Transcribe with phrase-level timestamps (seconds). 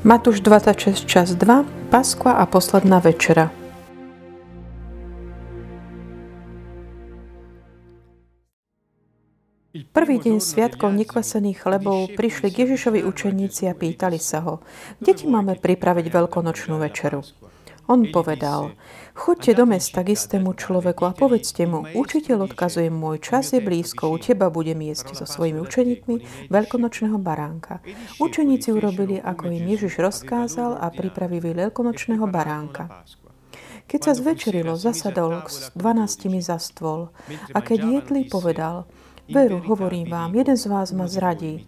[0.00, 3.52] Matúš 26 čas 2, Paskva a posledná večera.
[9.92, 14.64] Prvý deň sviatkov nekvasených chlebov prišli k Ježišovi učeníci a pýtali sa ho,
[15.04, 17.20] kde ti máme pripraviť veľkonočnú večeru?
[17.90, 18.78] On povedal,
[19.18, 24.14] chodte do mesta k istému človeku a povedzte mu, učiteľ odkazuje, môj čas je blízko,
[24.14, 27.82] u teba budem jesť so svojimi učeníkmi veľkonočného baránka.
[28.22, 33.02] Učeníci urobili, ako im Ježiš rozkázal a pripravili veľkonočného baránka.
[33.90, 37.10] Keď sa zvečerilo, zasadol s dvanáctimi za stôl
[37.50, 38.86] a keď jedli, povedal,
[39.26, 41.66] veru, hovorím vám, jeden z vás ma zradí.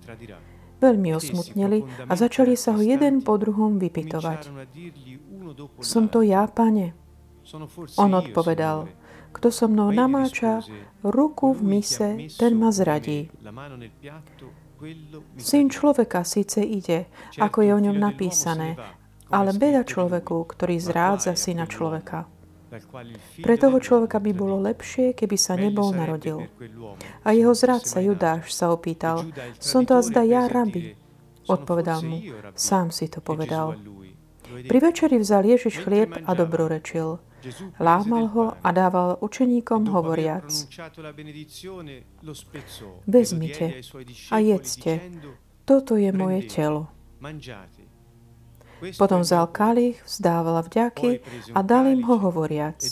[0.79, 4.51] Veľmi osmutneli a začali sa ho jeden po druhom vypitovať.
[5.81, 6.95] Som to ja, pane?
[7.99, 8.89] On odpovedal,
[9.33, 10.63] kto so mnou namáča
[11.03, 13.33] ruku v mise, ten ma zradí.
[15.39, 17.07] Syn človeka síce ide,
[17.39, 18.79] ako je o ňom napísané,
[19.31, 22.27] ale beda človeku, ktorý zrádza syna človeka.
[23.45, 26.49] Pre toho človeka by bolo lepšie, keby sa nebol narodil.
[27.21, 29.29] A jeho zradca Judáš sa opýtal,
[29.61, 30.97] som to azda ja, rabi?
[31.53, 32.23] Odpovedal mu,
[32.57, 33.77] sám si to povedal.
[34.53, 37.19] Pri večeri vzal Ježiš chlieb a dobrorečil.
[37.81, 40.47] Lámal ho a dával učeníkom hovoriac.
[43.07, 43.67] Vezmite
[44.31, 44.93] a jedzte,
[45.65, 46.87] toto je moje telo.
[48.99, 51.23] Potom vzal kalich, vzdával vďaky
[51.55, 52.83] a dal im ho hovoriac.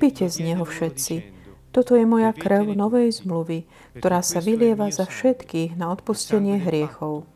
[0.00, 1.14] Pite z neho všetci.
[1.76, 3.68] Toto je moja krv novej zmluvy,
[4.00, 7.28] ktorá sa vylieva za všetkých na odpustenie hriechov.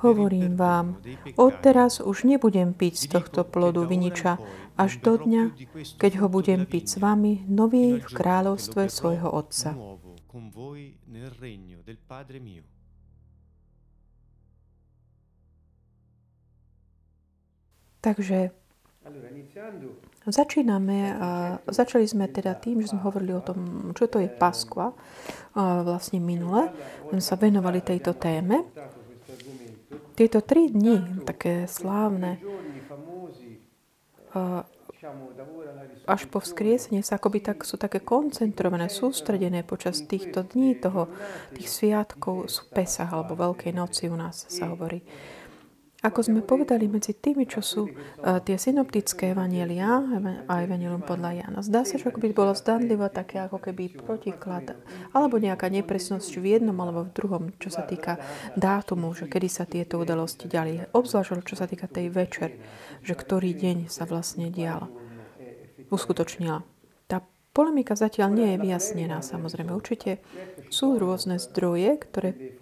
[0.00, 0.96] Hovorím vám,
[1.36, 4.40] odteraz už nebudem piť z tohto plodu viniča
[4.80, 5.52] až do dňa,
[6.00, 9.76] keď ho budem piť s vami nový v kráľovstve svojho Otca.
[18.00, 18.50] Takže
[20.28, 21.16] Začíname,
[21.64, 24.92] začali sme teda tým, že sme hovorili o tom, čo to je Paskva,
[25.56, 26.68] vlastne minule.
[27.08, 28.68] Sme sa venovali tejto téme.
[30.12, 32.42] Tieto tri dni, také slávne,
[36.04, 41.08] až po vzkriesenie sa akoby tak, sú také koncentrované, sústredené počas týchto dní, toho,
[41.54, 45.00] tých sviatkov, sú Pesach alebo Veľkej noci u nás sa hovorí.
[45.98, 49.98] Ako sme povedali, medzi tými, čo sú uh, tie synoptické evanielia
[50.46, 54.78] a evanielium podľa Jana, zdá sa, že by bolo zdanlivo také ako keby protiklad,
[55.10, 58.14] alebo nejaká nepresnosť v jednom alebo v druhom, čo sa týka
[58.54, 60.86] dátumu, že kedy sa tieto udalosti diali.
[60.94, 62.54] Obzvlášť, čo sa týka tej večer,
[63.02, 64.86] že ktorý deň sa vlastne dial,
[65.90, 66.62] uskutočnila.
[67.10, 69.74] Tá polemika zatiaľ nie je vyjasnená, samozrejme.
[69.74, 70.22] Určite
[70.70, 72.54] sú rôzne zdroje, ktoré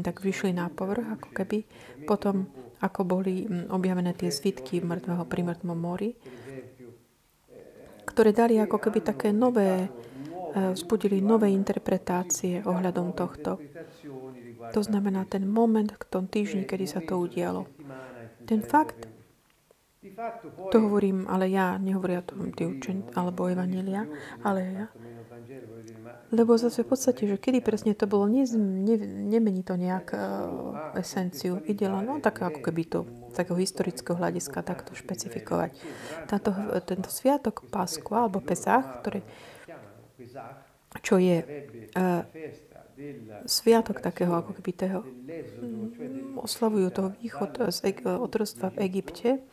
[0.00, 1.68] tak vyšli na povrch, ako keby
[2.08, 2.48] potom,
[2.80, 6.16] ako boli objavené tie zvitky mŕtvého pri mŕtvom mori,
[8.08, 9.88] ktoré dali ako keby také nové, e,
[10.72, 13.60] vzbudili nové interpretácie ohľadom tohto.
[14.72, 17.68] To znamená ten moment v tom týždni, kedy sa to udialo.
[18.48, 19.12] Ten fakt,
[20.74, 24.02] to hovorím, ale ja, nehovoria to tí učení, alebo evanelia,
[24.42, 24.86] ale ja.
[26.32, 28.96] Lebo zase v podstate, že kedy presne to bolo, ne, ne,
[29.28, 31.60] nemení to nejak uh, esenciu.
[31.68, 32.98] Ide len, no tak ako keby to
[33.36, 35.76] takého historického hľadiska takto špecifikovať.
[36.24, 36.56] Táto,
[36.88, 39.20] tento sviatok Paskva alebo Pesach, ktorý,
[41.04, 41.36] čo je
[42.00, 42.24] uh,
[43.44, 47.78] sviatok takého ako keby toho, um, oslavujú toho východ z
[48.08, 49.44] otrostva v Egypte,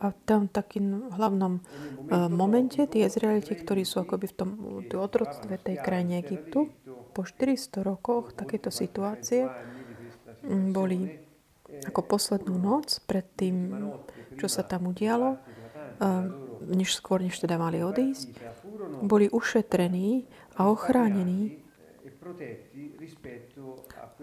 [0.00, 4.50] a tam takým hlavnom uh, momente tí Izraeliti, ktorí sú akoby v tom
[4.88, 6.72] otroctve tej krajine Egyptu,
[7.12, 9.44] po 400 rokoch takéto situácie
[10.72, 11.20] boli
[11.84, 13.76] ako poslednú noc pred tým,
[14.40, 16.24] čo sa tam udialo, uh,
[16.64, 18.32] než skôr, než teda mali odísť,
[19.04, 20.24] boli ušetrení
[20.56, 21.60] a ochránení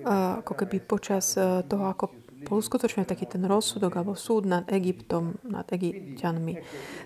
[0.02, 1.38] uh, ako keby počas
[1.70, 6.56] toho, ako bol skutočne taký ten rozsudok alebo súd nad Egyptom, nad Egyptianmi.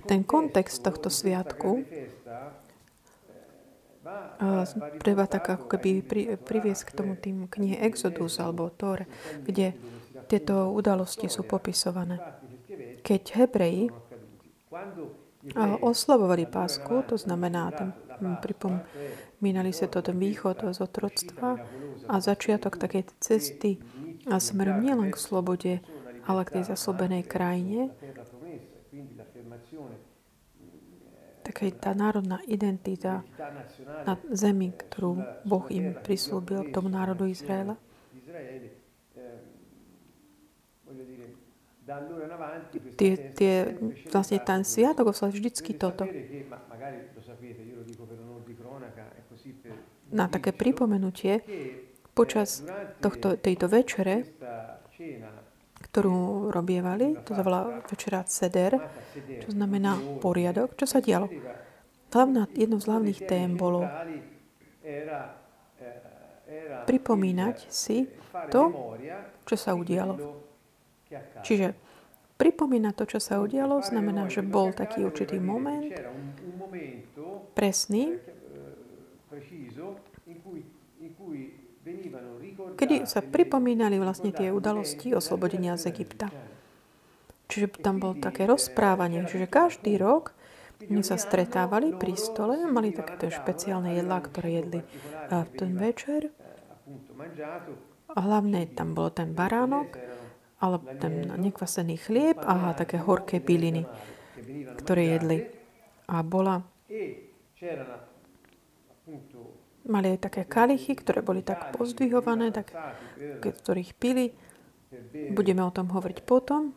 [0.05, 1.81] Ten kontext tohto sviatku
[5.01, 9.05] treba tak ako keby pri, priviesť k tomu tým knihe Exodus alebo Tor,
[9.45, 9.73] kde
[10.25, 12.21] tieto udalosti sú popisované.
[13.01, 13.89] Keď Hebreji
[15.81, 17.89] oslavovali pásku, to znamená, ten,
[18.41, 21.57] pripomínali sa to ten východ z otroctva
[22.05, 23.81] a začiatok takej cesty
[24.29, 25.73] a smerom nielen k slobode,
[26.27, 27.89] ale k tej zaslúbenej krajine,
[31.41, 33.25] taká tá národná identita
[34.06, 37.75] na zemi, ktorú Boh im prislúbil k tomu národu Izraela.
[42.95, 43.56] tie, tie,
[44.07, 46.07] vlastne ten sviatok oslav vždycky toto.
[50.12, 51.44] Na také pripomenutie,
[52.11, 52.65] počas
[52.99, 54.27] tohto, tejto večere,
[55.91, 58.79] ktorú robievali, to zavolá večera Seder,
[59.43, 61.27] čo znamená poriadok, čo sa dialo.
[62.11, 63.87] Hlavná, jedno z hlavných tém bolo
[66.87, 68.07] pripomínať si
[68.51, 68.95] to,
[69.47, 70.43] čo sa udialo.
[71.43, 71.75] Čiže
[72.39, 75.91] pripomínať to, čo sa udialo, znamená, že bol taký určitý moment,
[77.55, 78.19] presný,
[82.78, 86.30] kedy sa pripomínali vlastne tie udalosti oslobodenia z Egypta.
[87.51, 90.31] Čiže tam bolo také rozprávanie, čiže každý rok
[90.81, 94.80] oni sa stretávali pri stole, mali také špeciálne jedlá, ktoré jedli
[95.30, 96.33] v ten večer.
[98.12, 100.00] A hlavne tam bol ten baránok,
[100.62, 103.86] alebo ten nekvasený chlieb a také horké byliny,
[104.81, 105.38] ktoré jedli.
[106.10, 106.66] A bola
[109.81, 112.69] Mali aj také kalichy, ktoré boli tak pozdvihované, tak,
[113.42, 114.30] ktorých pili.
[115.31, 116.75] Budeme o tom hovoriť potom.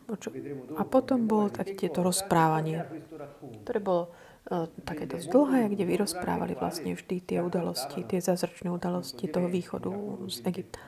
[0.79, 2.81] A potom bolo také tieto rozprávanie,
[3.61, 9.27] ktoré bolo uh, také dosť dlhé, kde vyrozprávali vlastne vždy tie udalosti, tie zázračné udalosti
[9.27, 9.91] toho východu
[10.31, 10.81] z Egypta.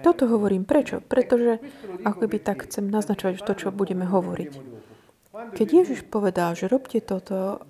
[0.00, 1.02] Toto hovorím prečo?
[1.02, 1.58] Pretože
[2.06, 4.52] ako by tak chcem naznačovať to, čo budeme hovoriť.
[5.30, 7.62] Keď Ježiš povedal, že robte toto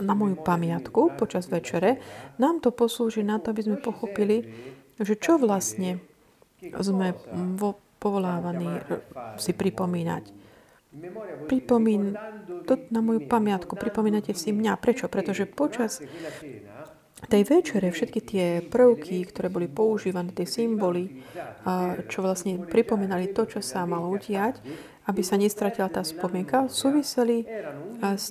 [0.00, 1.98] na moju pamiatku počas večere,
[2.36, 4.44] nám to poslúži na to, aby sme pochopili,
[5.00, 5.98] že čo vlastne
[6.62, 7.16] sme
[7.58, 8.82] vo, povolávaní
[9.38, 10.24] si pripomínať.
[11.48, 12.12] Pripomín
[12.68, 14.76] to na moju pamiatku, pripomínate si mňa.
[14.76, 15.08] Prečo?
[15.08, 16.04] Pretože počas
[17.30, 21.22] tej večere všetky tie prvky, ktoré boli používané, tie symboly,
[22.10, 24.58] čo vlastne pripomínali to, čo sa malo udiať,
[25.08, 27.46] aby sa nestratila tá spomienka, súviseli
[28.02, 28.30] s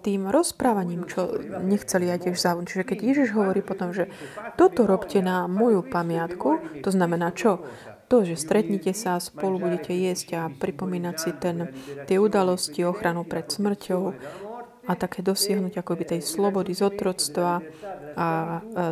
[0.00, 2.66] tým rozprávaním, čo nechceli aj tiež záujem.
[2.68, 4.08] Čiže keď Ježiš hovorí potom, že
[4.56, 7.60] toto robte na moju pamiatku, to znamená čo?
[8.08, 11.76] To, že stretnite sa, spolu budete jesť a pripomínať si ten,
[12.08, 14.02] tie udalosti, ochranu pred smrťou
[14.88, 17.60] a také dosiahnuť akoby tej slobody z otroctva a,
[18.16, 18.28] a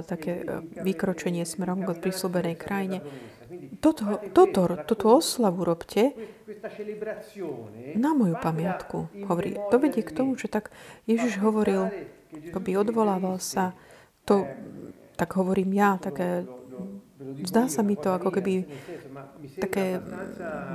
[0.04, 3.00] také e, vykročenie smerom k prislúbenej krajine.
[3.80, 6.12] Toto, toto, toto oslavu robte
[7.96, 8.98] na moju pamiatku.
[9.26, 10.70] Hovorí, to vedie k tomu, že tak
[11.10, 11.90] Ježiš hovoril,
[12.54, 13.74] by odvolával sa,
[14.26, 14.46] to,
[15.18, 16.46] tak hovorím ja, také,
[17.46, 18.66] zdá sa mi to, ako keby
[19.58, 20.02] také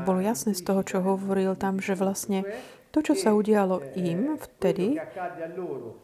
[0.03, 2.43] bolo jasné z toho, čo hovoril tam, že vlastne
[2.91, 4.99] to, čo sa udialo im vtedy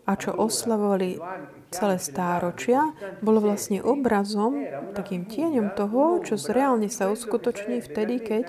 [0.07, 1.19] a čo oslavovali
[1.67, 4.63] celé stáročia, bolo vlastne obrazom,
[4.95, 8.45] takým tieňom toho, čo reálne sa uskutoční vtedy, keď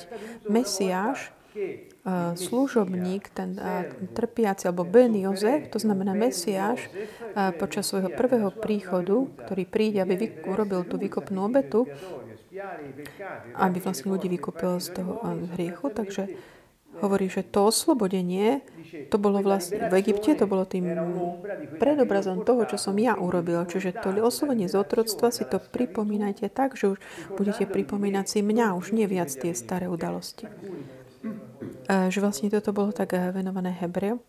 [0.47, 1.35] Mesiáš,
[2.39, 3.59] služobník, ten
[4.15, 6.87] trpiaci, alebo Ben Jozef, to znamená Mesiáš,
[7.59, 11.91] počas svojho prvého príchodu, ktorý príde, aby urobil tú vykopnú obetu,
[13.59, 15.19] aby vlastne ľudí vykúpil z toho
[15.59, 16.39] hriechu, takže
[17.01, 18.63] hovorí, že to oslobodenie,
[19.13, 20.89] to bolo vlastne v Egypte, to bolo tým
[21.77, 23.65] predobrazom toho, čo som ja urobil.
[23.65, 26.99] Čiže to oslobodenie z otroctva si to pripomínajte tak, že už
[27.37, 30.49] budete pripomínať si mňa, už nie viac tie staré udalosti.
[30.49, 34.21] E, že vlastne toto bolo tak e, venované Hebreu.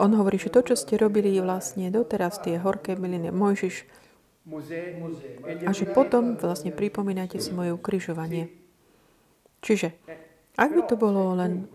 [0.00, 3.84] On hovorí, že to, čo ste robili vlastne doteraz, tie horké miliny, Mojžiš,
[5.64, 8.52] a že potom vlastne pripomínate si moje ukrižovanie.
[9.64, 9.96] Čiže
[10.54, 11.66] ak by to bolo len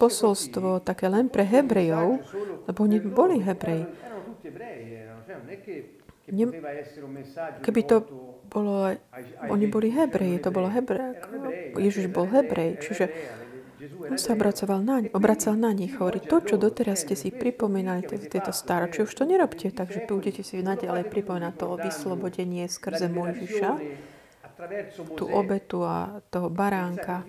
[0.00, 2.24] posolstvo také len pre Hebrejov,
[2.66, 3.84] lebo oni boli Hebreji,
[6.30, 6.44] ne,
[7.60, 7.96] keby to
[8.50, 8.88] bolo,
[9.46, 11.20] oni boli Hebreji, to bolo Hebrej,
[11.76, 13.04] Ježiš bol Hebrej, čiže
[13.80, 18.52] on sa obracoval na, obracal na nich, hovorí, to, čo doteraz ste si pripomínali, tieto
[18.52, 23.70] staročie, už to nerobte, takže budete si naďalej pripomínať to vyslobodenie skrze Mojžiša,
[25.16, 27.26] tú obetu a toho baránka,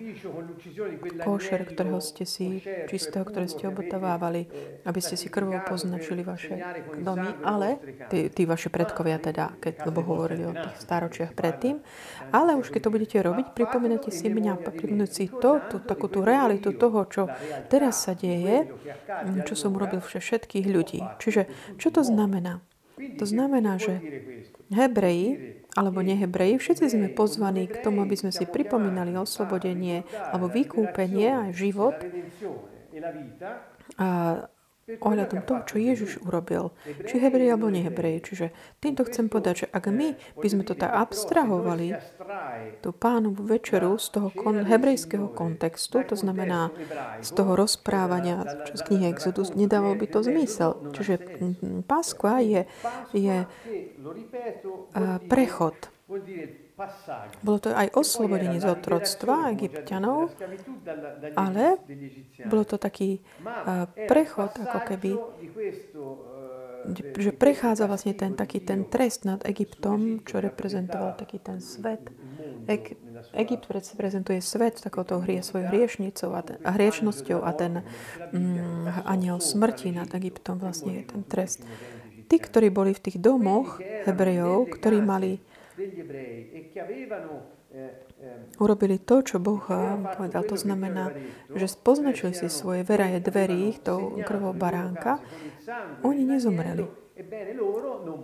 [1.20, 4.46] košer, ktorého ste si, čistého, ktoré ste obetovávali,
[4.86, 6.60] aby ste si krvou poznačili vaše
[7.00, 11.80] domy, ale tí, tí vaše predkovia teda, keď, lebo hovorili o tých staročiach predtým,
[12.32, 16.24] ale už keď to budete robiť, pripomínate si mňa, pripomínate si to, tú, takú tú
[16.24, 17.28] realitu toho, čo
[17.68, 18.70] teraz sa deje,
[19.44, 21.00] čo som urobil všetkých ľudí.
[21.18, 22.64] Čiže, čo to znamená?
[23.18, 23.98] To znamená, že
[24.70, 31.48] Hebreji alebo nehebreji, všetci sme pozvaní k tomu, aby sme si pripomínali oslobodenie alebo vykúpenie
[31.48, 31.96] aj život.
[33.96, 34.08] A
[35.00, 36.74] ohľadom toho, čo Ježiš urobil.
[37.06, 38.26] Či hebrej alebo nehebrej.
[38.26, 38.46] Čiže
[38.82, 41.96] týmto chcem povedať, že ak my by sme to tak abstrahovali,
[42.84, 46.74] tú pánovu večeru z toho kon- hebrejského kontextu, to znamená
[47.22, 50.76] z toho rozprávania z knihy Exodus, nedával by to zmysel.
[50.92, 51.20] Čiže
[51.86, 52.66] Páskva je,
[53.12, 53.36] je
[55.28, 55.76] prechod.
[57.42, 60.32] Bolo to aj oslobodenie z otroctva egyptianov,
[61.38, 61.78] ale
[62.48, 63.22] bolo to taký
[64.08, 65.10] prechod, ako keby
[67.14, 72.10] že prechádza vlastne ten taký ten trest nad Egyptom, čo reprezentoval taký ten svet.
[72.66, 72.98] Eg,
[73.38, 77.86] Egypt reprezentuje svet takouto hrie, svojou hriešnicou a, ten, a hriešnosťou a ten
[78.34, 81.62] mm, aniel smrti nad Egyptom vlastne je ten trest.
[82.26, 85.38] Tí, ktorí boli v tých domoch Hebrejov, ktorí mali
[88.60, 89.64] urobili to, čo Boh
[90.16, 90.42] povedal.
[90.44, 91.12] To znamená,
[91.52, 95.18] že poznačili si svoje veraje dverí tou krvou baránka.
[96.04, 96.86] Oni nezomreli.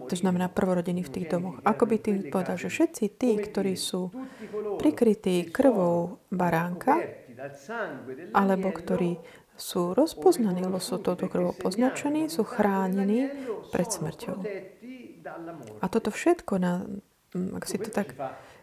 [0.08, 1.60] To znamená prvorodení v tých domoch.
[1.62, 4.10] Ako by tým povedal, že všetci tí, ktorí sú
[4.80, 6.98] prikrytí krvou baránka,
[8.34, 9.20] alebo ktorí
[9.58, 13.28] sú rozpoznaní, lebo sú touto krvou poznačení, sú chránení
[13.74, 14.38] pred smrťou.
[15.82, 16.88] A toto všetko na
[17.34, 18.16] ak si to tak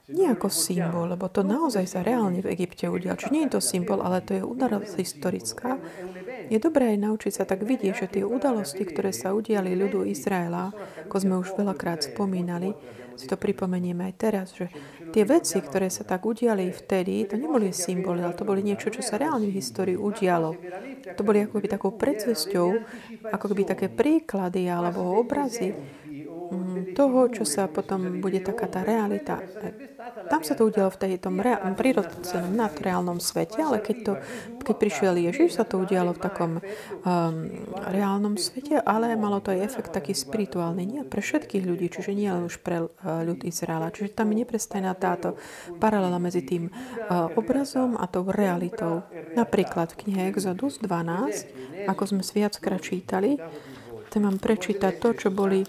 [0.06, 3.18] nie ako symbol, lebo to naozaj sa reálne v Egypte udial.
[3.18, 5.82] Čiže nie je to symbol, ale to je udalosť historická.
[6.46, 10.70] Je dobré aj naučiť sa tak vidieť, že tie udalosti, ktoré sa udiali ľudu Izraela,
[11.10, 12.78] ako sme už veľakrát spomínali,
[13.16, 14.70] si to pripomenieme aj teraz, že
[15.10, 19.02] tie veci, ktoré sa tak udiali vtedy, to neboli symboly, ale to boli niečo, čo
[19.02, 20.54] sa reálne v histórii udialo.
[21.16, 22.68] To boli ako by takou predzvesťou,
[23.32, 26.05] ako by také príklady alebo obrazy Mm,
[26.96, 29.44] toho, čo sa potom bude taká tá realita.
[30.32, 31.38] Tam sa to udialo v tej tom
[31.76, 34.14] prírodzenom nadreálnom svete, ale keď, to,
[34.64, 36.64] keď prišiel Ježiš, sa to udialo v takom um,
[37.92, 42.32] reálnom svete, ale malo to aj efekt taký spirituálny, nie pre všetkých ľudí, čiže nie
[42.32, 42.90] len už pre uh,
[43.28, 43.92] ľud Izraela.
[43.92, 45.36] Čiže tam je neprestajná táto
[45.78, 49.04] paralela medzi tým uh, obrazom a tou realitou.
[49.36, 53.36] Napríklad v knihe Exodus 12, ako sme si viackrát čítali,
[54.10, 55.68] chcem vám prečítať to, čo boli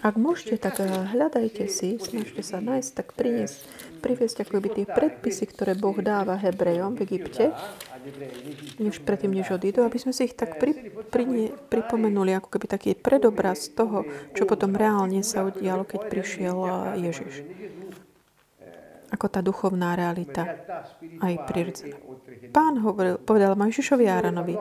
[0.00, 3.58] ak môžete, tak eh, hľadajte si, snažte sa nájsť, tak priniesť,
[4.02, 7.52] priviesť akoby tie predpisy, ktoré Boh dáva Hebrejom v Egypte,
[8.80, 12.90] než predtým, než odídu, aby sme si ich tak pri, pri, pripomenuli, ako keby taký
[12.96, 16.72] predobraz toho, čo potom reálne sa udialo, keď prišiel eh,
[17.10, 17.34] Ježiš
[19.10, 20.46] ako tá duchovná realita,
[21.18, 21.98] aj prirodzená.
[22.54, 24.54] Pán hovoril, povedal Mojžišovi Áranovi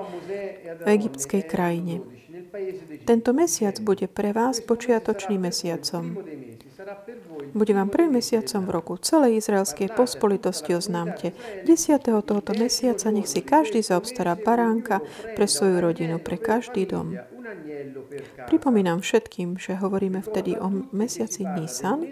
[0.82, 2.02] v egyptskej krajine,
[3.06, 6.18] tento mesiac bude pre vás počiatočným mesiacom.
[7.54, 8.94] Bude vám prvým mesiacom v roku.
[8.98, 11.36] Celej izraelskej pospolitosti oznámte.
[11.66, 12.00] 10.
[12.02, 15.04] tohoto mesiaca nech si každý zaobstará baránka
[15.36, 17.20] pre svoju rodinu, pre každý dom.
[18.48, 22.06] Pripomínam všetkým, že hovoríme vtedy o mesiaci Nisan,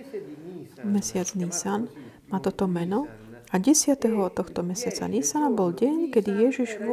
[0.84, 1.88] mesiac Nisan,
[2.28, 3.08] má toto meno.
[3.48, 3.96] A 10.
[4.36, 6.84] tohto mesiaca Nisana bol deň, kedy Ježiš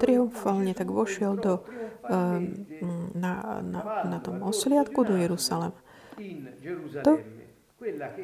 [0.00, 1.60] triumfálne tak vošiel do,
[3.14, 5.76] na, na, na tom osliadku do Jerusalema.
[7.04, 7.22] To,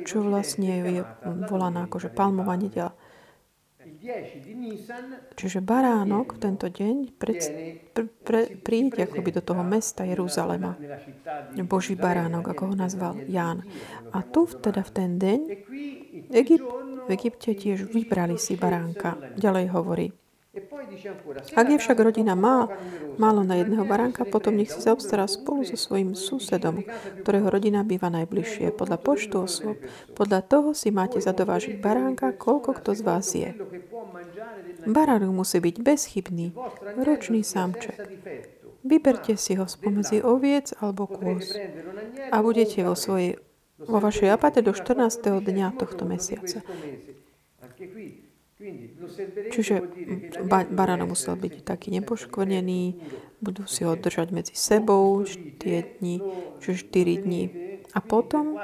[0.02, 1.06] čo vlastne je
[1.46, 2.90] volaná akože palmová nedela.
[5.36, 7.40] Čiže baránok tento deň pred,
[7.92, 10.76] pre, pre, príde akoby do toho mesta Jeruzalema.
[11.64, 13.64] Boží baránok, ako ho nazval Ján.
[14.12, 15.40] A tu teda v ten deň
[16.36, 16.68] Egypt,
[17.04, 19.16] v Egypte tiež vybrali si baránka.
[19.36, 20.23] Ďalej hovorí.
[21.58, 22.70] Ak je však rodina má
[23.18, 26.86] málo na jedného baránka, potom nech si zaobstará spolu so svojím susedom,
[27.26, 28.70] ktorého rodina býva najbližšie.
[28.74, 29.76] Podľa počtu osôb,
[30.14, 33.50] podľa toho si máte zadovážiť baránka, koľko kto z vás je.
[34.86, 36.54] Baránok musí byť bezchybný,
[37.02, 37.98] ročný samček.
[38.84, 41.56] Vyberte si ho spomedzi oviec alebo kôz
[42.30, 43.40] a budete vo svojej
[43.74, 45.42] vo vašej apate do 14.
[45.42, 46.62] dňa tohto mesiaca.
[49.52, 49.74] Čiže
[50.48, 52.82] ba- baránok musel byť taký nepoškvrnený,
[53.44, 55.20] budú si ho držať medzi sebou
[55.60, 56.24] tie dni,
[56.64, 57.42] čiže 4 dní.
[57.94, 58.58] A potom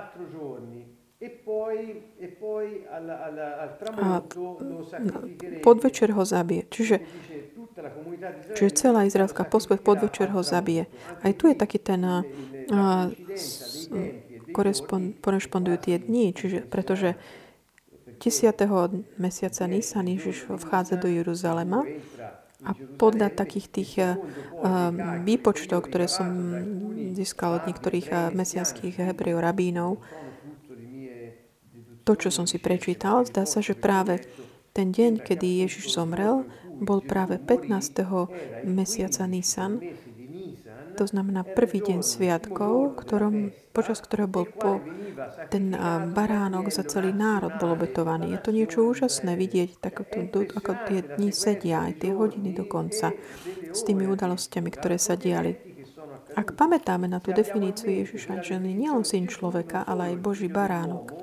[4.01, 4.25] a
[5.61, 6.65] podvečer ho zabije.
[6.73, 6.97] Čiže,
[8.57, 10.89] čiže celá izraelská pospäť podvečer ho zabije.
[11.21, 12.25] Aj tu je taký ten uh,
[15.21, 17.21] korešpondujú tie dni, čiže, pretože
[18.21, 18.53] 10.
[19.17, 21.89] mesiaca Nisan Ježiš vchádza do Jeruzalema
[22.61, 24.21] a podľa takých tých uh,
[25.25, 26.29] výpočtov, ktoré som
[27.17, 30.05] získal od niektorých uh, mesianských hebrejov, rabínov,
[32.05, 34.21] to, čo som si prečítal, zdá sa, že práve
[34.77, 36.45] ten deň, kedy Ježiš zomrel,
[36.81, 37.73] bol práve 15.
[38.69, 39.81] mesiaca Nisan,
[41.01, 44.85] to znamená prvý deň sviatkov, ktorom, počas ktorého bol po,
[45.49, 45.73] ten
[46.13, 48.37] baránok za celý národ bol obetovaný.
[48.37, 53.17] Je to niečo úžasné vidieť, tak, ako tie dni sedia, aj tie hodiny dokonca,
[53.73, 55.57] s tými udalosťami, ktoré sa diali.
[56.37, 60.53] Ak pamätáme na tú definíciu Ježiša, že on je nielen syn človeka, ale aj Boží
[60.53, 61.17] baránok.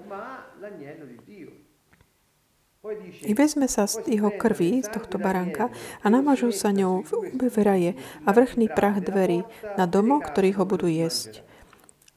[3.27, 5.69] I vezme sa z jeho krvi, z tohto baránka
[6.01, 7.91] a namažú sa ňou v veraje
[8.23, 9.43] a vrchný prach dverí
[9.75, 11.43] na domoch, ktorí ho budú jesť.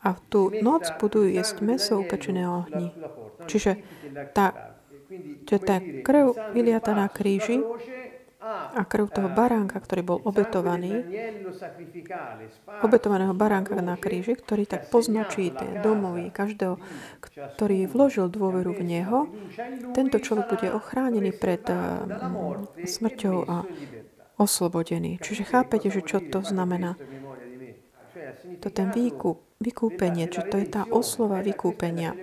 [0.01, 2.95] A v tú noc budú jesť meso upečené ohni.
[3.45, 3.85] Čiže
[4.33, 4.75] tá,
[5.45, 7.61] tá krv vyliata na kríži
[8.41, 11.05] a krv toho baránka, ktorý bol obetovaný,
[12.81, 15.81] obetovaného baránka na kríži, ktorý tak poznačí tie
[16.33, 16.81] každého,
[17.57, 19.29] ktorý vložil dôveru v Neho,
[19.93, 21.61] tento človek bude ochránený pred
[22.81, 23.69] smrťou a
[24.41, 25.21] oslobodený.
[25.21, 26.97] Čiže chápete, že čo to znamená?
[28.65, 32.17] To ten výkup, vykúpenie, čiže to je tá oslova vykúpenia.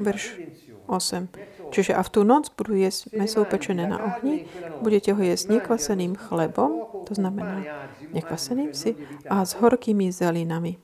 [0.00, 0.40] Verš
[0.88, 1.57] 8.
[1.68, 4.48] Čiže a v tú noc budú jesť meso upečené na ohni,
[4.80, 7.64] budete ho jesť nekvaseným chlebom, to znamená
[8.12, 8.96] nekvaseným si,
[9.28, 10.80] a s horkými zelinami.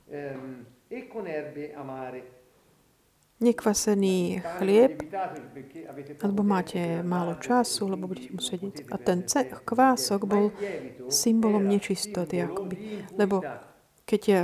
[3.35, 5.11] Nekvasený chlieb,
[6.23, 8.85] alebo máte málo času, lebo budete musieť jesť.
[8.89, 9.19] A ten
[9.67, 10.55] kvások bol
[11.11, 13.05] symbolom nečistoty, akoby.
[13.19, 13.43] Lebo
[14.05, 14.41] keď je,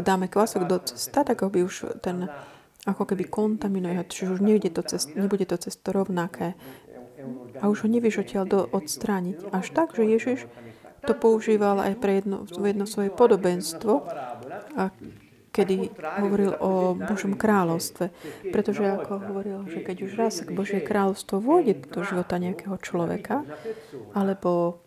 [0.00, 2.28] dáme kvások do cesta, tak by už ten
[2.82, 6.58] ako keby kontaminuje ho, čiže už nebude to, cest, nebude to cesto rovnaké.
[7.62, 9.54] A už ho nevieš odtiaľ do, odstrániť.
[9.54, 10.50] Až tak, že Ježiš
[11.06, 14.06] to používal aj pre jedno, jedno svoje podobenstvo,
[14.74, 14.90] a
[15.52, 15.92] kedy
[16.24, 18.08] hovoril o Božom kráľovstve.
[18.50, 23.44] Pretože ako hovoril, že keď už raz Božie kráľovstvo vôjde do života nejakého človeka,
[24.16, 24.80] alebo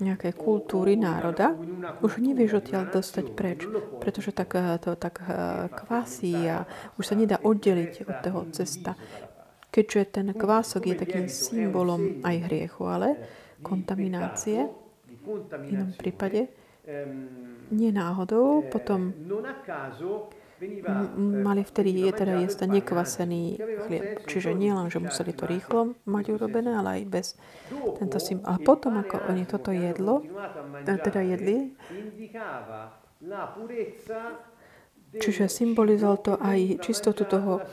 [0.00, 1.54] nejakej kultúry národa,
[2.00, 3.68] už nevieš odtiaľ dostať preč,
[4.00, 6.64] pretože tak, eh, to tak eh, kvasí a
[6.96, 8.96] už sa nedá oddeliť od toho cesta.
[9.70, 13.08] Keďže ten kvások je takým symbolom aj hriechu, ale
[13.62, 14.66] kontaminácie,
[15.06, 16.50] v inom prípade,
[17.70, 17.90] nie
[18.68, 19.14] potom
[21.16, 23.56] mali vtedy je teda jesť nekvasený
[23.88, 24.20] chlieb.
[24.28, 27.26] Čiže nie len, že museli to rýchlo mať urobené, ale aj bez
[27.96, 28.44] tento sim.
[28.44, 30.20] A potom, ako oni toto jedlo,
[31.00, 31.72] teda jedli,
[35.10, 37.66] Čiže symbolizoval to aj čistotu toho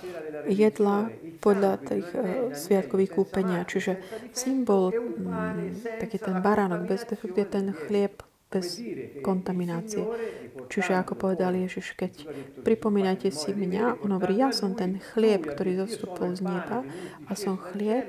[0.49, 3.61] jedla podľa tých uh, sviatkových kúpenia.
[3.61, 4.01] Čiže
[4.33, 4.89] symbol,
[6.01, 8.79] taký ten baránok bez defektu je ten chlieb bez
[9.23, 10.07] kontaminácie.
[10.71, 12.27] Čiže ako povedal Ježiš, keď
[12.63, 16.87] pripomínajte si mňa, on hovorí, ja som ten chlieb, ktorý zostupol z neba
[17.27, 18.07] a som chlieb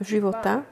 [0.00, 0.64] života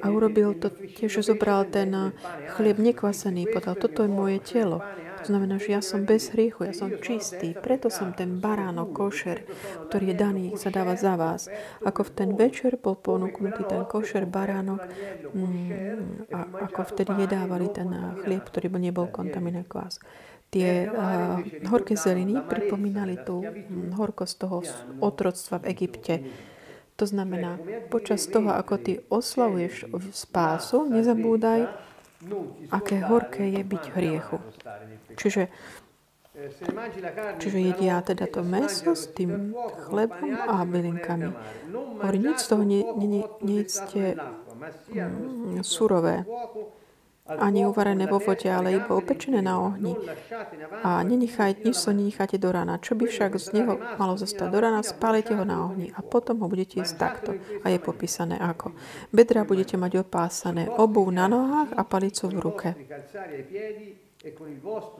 [0.00, 2.16] a urobil to tiež, že zobral ten
[2.56, 4.80] chlieb nekvasený, povedal, toto je moje telo.
[5.24, 9.48] To znamená, že ja som bez hriechu, ja som čistý, preto som ten baránok, košer,
[9.88, 11.48] ktorý je daný, sa dáva za vás.
[11.80, 14.84] Ako v ten večer bol ponúknutý ten košer, baránok,
[15.32, 17.88] mm, a ako vtedy jedávali ten
[18.20, 19.96] chlieb, ktorý nebol kontaminovaný kvás.
[20.52, 21.40] Tie uh,
[21.72, 24.60] horké zeliny pripomínali tú hm, horkosť toho
[25.00, 26.14] otroctva v Egypte.
[27.00, 27.58] To znamená,
[27.90, 31.66] počas toho, ako ty oslavuješ spásu, nezabúdaj,
[32.70, 34.38] aké horké je byť hriechu.
[35.14, 35.48] Čiže,
[37.38, 39.54] čiže jedia teda to meso s tým
[39.86, 41.30] chlebom a bylinkami.
[42.02, 44.18] Hovorí, nič z toho ne, ne, ne, nejedzte
[44.90, 46.26] mm, surové
[47.24, 49.96] ani uvarené vo vode, ale iba opečené na ohni.
[50.84, 52.76] A nenechaj, nič sa nenecháte do rana.
[52.76, 56.44] Čo by však z neho malo zostať do rana, spálite ho na ohni a potom
[56.44, 57.30] ho budete jesť takto.
[57.64, 58.76] A je popísané ako.
[59.08, 62.68] Bedra budete mať opásané, obu na nohách a palicu v ruke.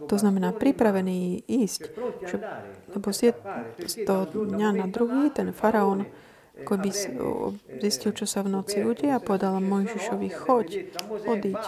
[0.08, 1.82] To znamená pripravený ísť.
[2.28, 2.36] Čo,
[2.92, 3.32] lebo z,
[4.04, 6.04] toho dňa na druhý ten faraón
[6.54, 6.90] ako by
[7.82, 10.68] zistil, čo sa v noci udeje a povedal Mojžišovi, choď,
[11.26, 11.62] odiť,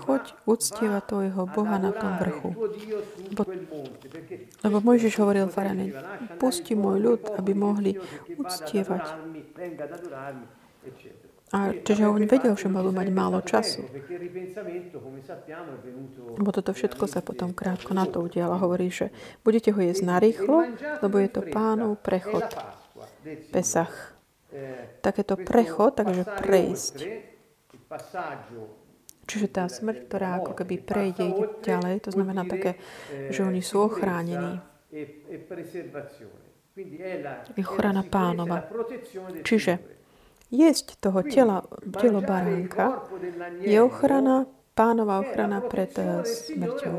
[0.00, 2.56] choď uctievať tvojho Boha na tom vrchu.
[3.36, 3.42] Lebo,
[4.64, 5.92] lebo Mojžiš hovoril Farane,
[6.40, 8.00] pusti môj ľud, aby mohli
[8.40, 9.04] uctievať.
[11.56, 13.88] A čiže on vedel, že majú mať málo času.
[16.36, 18.60] Lebo toto všetko sa potom krátko na to udialo.
[18.60, 19.08] Hovorí, že
[19.40, 20.68] budete ho jesť narýchlo,
[21.00, 22.44] lebo je to pánov prechod.
[23.48, 24.12] Pesach.
[25.00, 26.96] Takéto prechod, takže prejsť.
[29.26, 31.24] Čiže tá smrť, ktorá ako keby prejde
[31.64, 32.76] ďalej, to znamená také,
[33.32, 34.60] že oni sú ochránení.
[37.56, 38.68] Je ochrana pánova.
[39.40, 39.95] Čiže
[40.50, 41.66] jesť toho tela,
[41.98, 43.02] telo baránka
[43.62, 46.96] je ochrana, pánova ochrana pred eh, smrťou.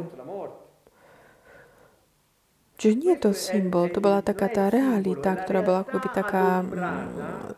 [2.77, 7.57] Čiže nie je to symbol, to bola taká tá realita, ktorá bola akoby taká mm,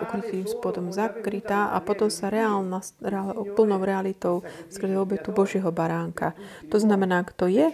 [0.00, 4.40] ukrytým spodom zakrytá a potom sa reálna, reál, plnou realitou
[4.72, 6.32] skrze obetu Božieho baránka.
[6.72, 7.68] To znamená, kto je?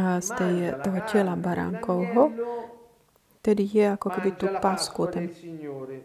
[0.00, 2.32] Z tej, toho tela baránkovho,
[3.46, 5.30] tedy je ako keby tú pasku, ten,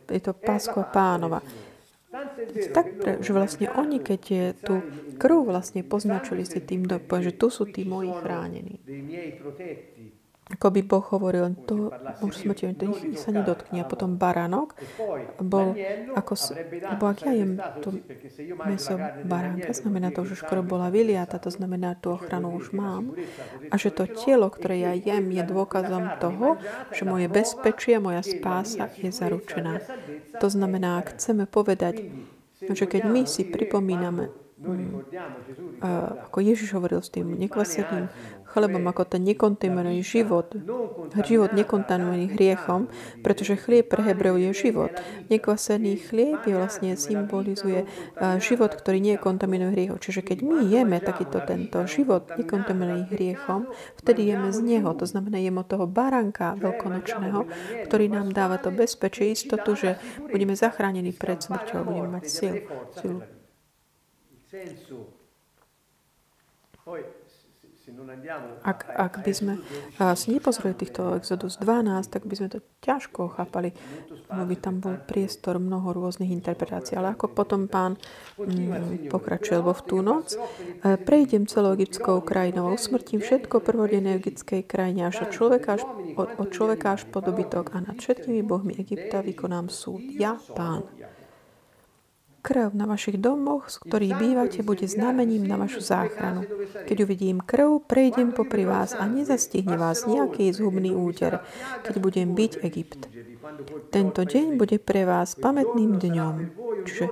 [0.06, 1.42] je to paskva pánova.
[2.76, 2.86] Tak,
[3.24, 4.86] že vlastne oni, keď je tú
[5.18, 8.78] krv vlastne poznačili si tým, že tu sú tí moji chránení.
[10.52, 13.82] Ako by Boh hovoril, to môžu smrti, to ich sa nedotkne.
[13.82, 14.76] A potom baránok
[15.40, 15.74] bol
[16.14, 16.34] ako,
[16.68, 17.96] lebo ak ja jem to
[18.68, 23.16] meso baránka, znamená to, že skoro bola vyliata, to znamená, tú ochranu už mám.
[23.72, 26.60] A že to telo, ktoré ja jem, je dôkazom toho,
[26.92, 29.80] že moje bezpečie, moja spása je zaručená.
[30.44, 32.12] To znamená, ak chceme povedať,
[32.62, 34.30] že keď my si pripomíname
[34.62, 34.94] mm,
[36.30, 38.06] ako Ježiš hovoril s tým nekvaseným
[38.52, 40.52] chlebom ako ten nekontaminovaný život.
[41.16, 42.92] Život nekontaminovaný hriechom,
[43.24, 44.92] pretože chlieb pre Hebreu je život.
[45.32, 47.88] Nekvasený chlieb je vlastne symbolizuje
[48.44, 50.00] život, ktorý nie je kontaminovaný hriechom.
[50.04, 53.72] Čiže keď my jeme takýto tento život nekontaminovaný hriechom,
[54.04, 54.92] vtedy jeme z neho.
[55.00, 57.48] To znamená, jeme od toho baranka veľkonočného,
[57.88, 59.90] ktorý nám dáva to bezpečie, istotu, že
[60.28, 62.56] budeme zachránení pred smrťou, budeme mať sil.
[62.98, 63.22] silu.
[68.62, 69.54] Ak, ak by sme
[70.18, 73.74] si nepozreli týchto Exodus 12, tak by sme to ťažko chápali,
[74.30, 76.98] lebo by tam bol priestor mnoho rôznych interpretácií.
[76.98, 77.98] Ale ako potom pán
[78.42, 80.38] mm, pokračuje, lebo v tú noc e,
[80.98, 85.84] prejdem celou egyptskou krajinou usmrtím všetko prvodené egyptskej krajine až od človeka až,
[86.18, 90.02] od, od človeka až po a nad všetkými bohmi Egypta vykonám súd.
[90.18, 90.84] Ja, pán.
[92.42, 96.42] Krv na vašich domoch, z ktorých bývate, bude znamením na vašu záchranu.
[96.90, 101.46] Keď uvidím krv, prejdem popri vás a nezastihne vás nejaký zhubný úder,
[101.86, 103.02] keď budem byť Egypt.
[103.94, 106.36] Tento deň bude pre vás pamätným dňom.
[106.90, 107.06] Čiže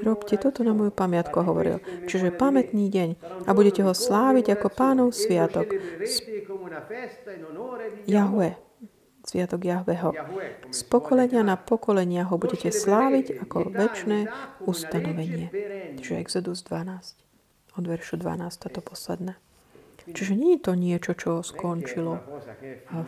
[0.00, 1.84] robte toto na moju pamiatku, hovoril.
[2.08, 3.08] Čiže pamätný deň
[3.44, 5.68] a budete ho sláviť ako pánov sviatok.
[8.08, 8.63] Jahwe.
[9.34, 10.14] Sviatok Jahveho.
[10.70, 14.30] Z pokolenia na pokolenia ho budete sláviť ako väčšie
[14.62, 15.50] ustanovenie.
[15.98, 17.18] Čiže Exodus 12.
[17.74, 19.34] Od veršu 12, toto posledné.
[20.06, 22.22] Čiže nie je to niečo, čo skončilo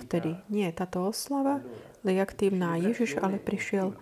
[0.02, 0.42] vtedy.
[0.50, 1.62] Nie, táto oslava
[2.02, 2.74] je aktívna.
[2.74, 3.94] Ježiš ale prišiel,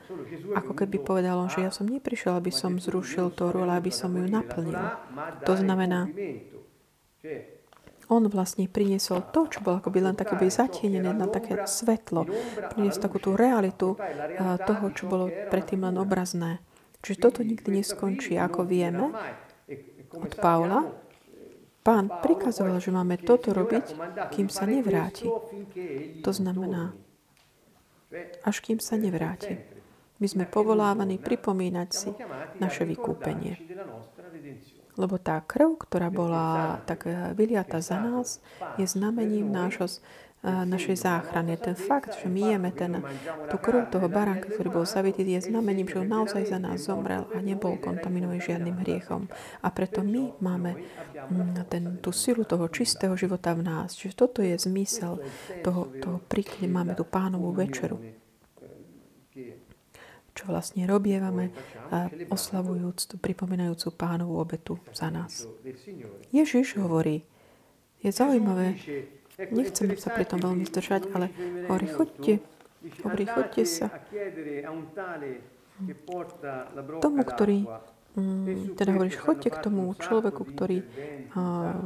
[0.57, 4.25] ako keby povedal, že ja som neprišiel, aby som zrušil to ale aby som ju
[4.25, 4.81] naplnil.
[5.45, 6.09] To znamená,
[8.13, 12.29] on vlastne priniesol to, čo bolo akoby len také zatienené na také svetlo.
[12.73, 13.97] Priniesol takú tú realitu
[14.65, 16.61] toho, čo bolo predtým len obrazné.
[17.05, 18.37] Čiže toto nikdy neskončí.
[18.41, 19.13] Ako vieme
[20.15, 20.89] od Paula,
[21.85, 23.97] pán prikazoval, že máme toto robiť,
[24.33, 25.29] kým sa nevráti.
[26.25, 26.97] To znamená,
[28.41, 29.61] až kým sa nevráti.
[30.23, 32.09] My sme povolávaní pripomínať si
[32.63, 33.59] naše vykúpenie.
[34.95, 38.39] Lebo tá krv, ktorá bola tak eh, vyliata za nás,
[38.79, 41.59] je znamením nášho, eh, našej záchrany.
[41.59, 43.03] Ten fakt, že my jeme ten,
[43.51, 47.27] tú krv toho baránka, ktorý bol zavitý, je znamením, že on naozaj za nás zomrel
[47.35, 49.27] a nebol kontaminovaný žiadnym hriechom.
[49.63, 50.79] A preto my máme
[51.31, 53.99] mm, ten, tú silu toho čistého života v nás.
[53.99, 55.19] Čiže toto je zmysel
[55.67, 56.71] toho, toho príkne.
[56.71, 58.24] Máme tú pánovú večeru
[60.35, 61.55] čo vlastne robievame,
[62.29, 65.47] oslavujúc, pripomínajúcu pánovú obetu za nás.
[66.35, 67.23] Ježiš hovorí,
[68.03, 68.77] je zaujímavé,
[69.55, 71.31] nechcem sa pri tom veľmi zdržať, ale
[71.71, 72.35] hovorí, chodte,
[73.07, 73.89] hovorí, chodte sa
[77.01, 77.67] tomu, ktorý
[78.19, 81.79] mm, teda hovoríš, chodte k tomu človeku, ktorý uh,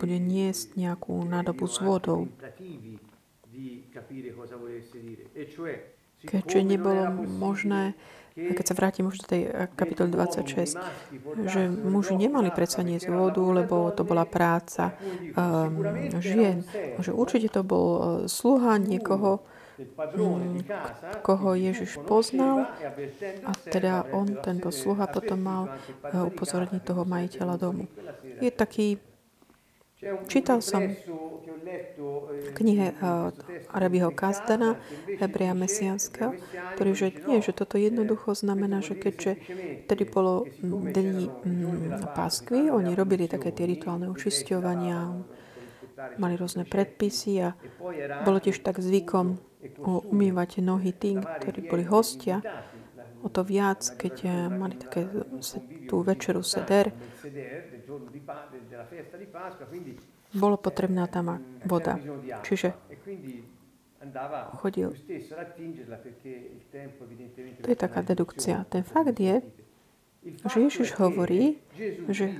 [0.00, 2.28] bude niesť nejakú nádobu s vodou
[6.24, 7.94] keďže nebolo možné,
[8.36, 10.78] keď sa vrátim už do tej eh, kapitoly 26,
[11.44, 14.94] že muži nemali predsa niesť vodu, lebo to bola práca
[15.34, 15.84] um,
[16.22, 16.64] žien.
[17.02, 19.42] Že určite to bol eh, sluha niekoho,
[20.16, 20.60] um,
[21.20, 22.70] koho Ježiš poznal
[23.44, 27.84] a teda on, tento sluha, potom mal uh, upozorniť toho majiteľa domu.
[28.40, 29.00] Je taký
[30.32, 30.96] Čítal som
[32.40, 33.28] v knihe uh,
[33.68, 34.80] Arabiho Kazdana,
[35.20, 36.32] Hebrea Mesianského,
[36.74, 39.36] ktorý že nie, že toto jednoducho znamená, že keďže
[39.84, 45.20] tedy bolo dní mm, páskvy, oni robili také tie rituálne očisťovania,
[46.16, 47.52] mali rôzne predpisy a
[48.24, 49.36] bolo tiež tak zvykom
[49.84, 52.40] umývať nohy tým, ktorí boli hostia.
[53.20, 55.04] O to viac, keď eh, mali také
[55.84, 56.88] tú večeru seder,
[60.34, 61.98] bolo potrebná tam voda.
[62.46, 62.74] Čiže
[64.56, 64.90] chodil.
[67.60, 68.64] To je taká dedukcia.
[68.70, 69.44] Ten fakt je,
[70.20, 71.56] že Ježiš hovorí,
[72.12, 72.36] že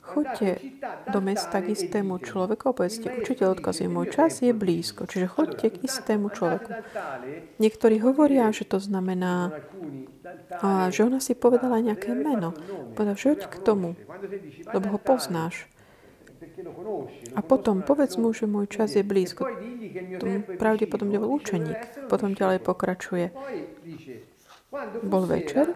[0.00, 0.56] choďte
[1.12, 5.04] do mesta k istému človeku a povedzte, učiteľ odkazuje, môj čas je blízko.
[5.04, 6.72] Čiže choďte k istému človeku.
[7.60, 9.52] Niektorí hovoria, že to znamená,
[10.60, 12.56] a že ona si povedala nejaké meno.
[12.96, 13.92] Povedal, že k tomu,
[14.72, 15.68] lebo ho poznáš.
[17.34, 19.46] A potom povedz mu, že môj čas je blízko.
[20.18, 22.08] Tomu pravdepodobne bol učeník.
[22.10, 23.30] Potom ďalej pokračuje.
[25.02, 25.74] Bol večer.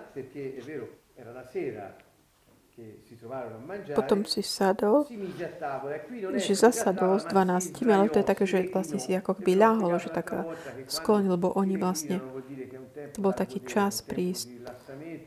[3.93, 5.05] Potom si sadol,
[6.41, 10.09] že zasadol s 12, ale to je také, že vlastne si ako keby ľahol, že
[10.09, 10.33] tak
[10.89, 12.25] sklonil, lebo oni vlastne,
[13.13, 14.33] to bol taký čas pri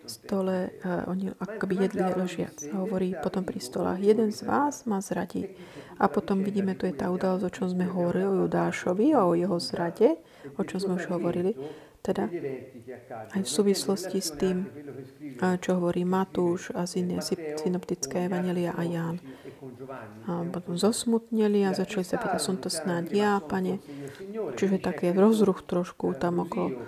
[0.08, 2.58] stole, uh, oni ako keby jedli ležiac.
[2.72, 5.50] A hovorí potom pri stolách, jeden z vás ma zradí.
[6.00, 9.34] A potom vidíme, tu je tá udalosť, o čom sme hovorili, o Judášovi a o
[9.34, 10.20] jeho zrade,
[10.60, 11.56] o čom sme už hovorili.
[12.06, 12.30] Teda
[13.34, 14.70] aj v súvislosti s tým,
[15.42, 19.18] čo hovorí Matúš a synoptické evanelia a Ján.
[20.30, 23.82] A potom zosmutneli a začali sa pýtať, som to snáď ja, pane.
[24.54, 26.86] Čiže také rozruch trošku tam okolo.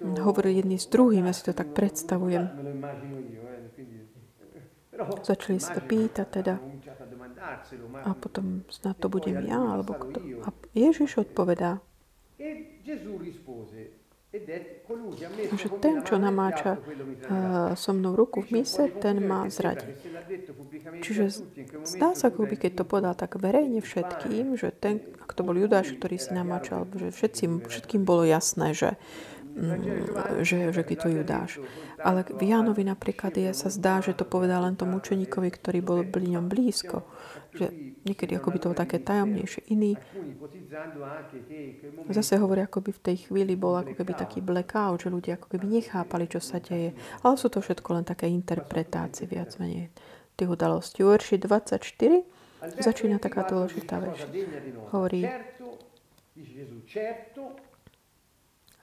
[0.00, 2.46] Hovorili jedný s druhým, ja si to tak predstavujem.
[5.26, 6.54] Začali sa to pýtať teda.
[8.06, 10.22] A potom snad to budem ja, alebo kto.
[10.46, 11.82] A Ježiš odpovedá.
[15.54, 19.94] Že ten, čo namáča uh, so mnou ruku v mise, ten má zradiť.
[20.98, 21.24] Čiže
[21.86, 25.54] zdá sa, ako by keď to podal tak verejne všetkým, že ten, ak to bol
[25.54, 29.33] Judáš, ktorý si namáčal, že všetkým, všetkým bolo jasné, že Mm,
[30.42, 31.50] že, že keď to Judáš.
[32.02, 35.98] Ale v Jánovi napríklad je, sa zdá, že to povedal len tomu učeníkovi, ktorý bol
[36.02, 37.06] pri ňom blízko.
[37.54, 37.70] Že
[38.02, 39.70] niekedy ako by to také tajomnejšie.
[39.70, 39.94] Iný
[42.10, 45.46] zase hovorí, ako by v tej chvíli bol ako keby taký blackout, že ľudia ako
[45.54, 46.98] keby nechápali, čo sa deje.
[47.22, 49.94] Ale sú to všetko len také interpretácie viac menej
[50.34, 51.06] tých udalostí.
[51.06, 51.78] U verši 24
[52.82, 54.18] začína taká dôležitá vec.
[54.90, 55.22] Hovorí,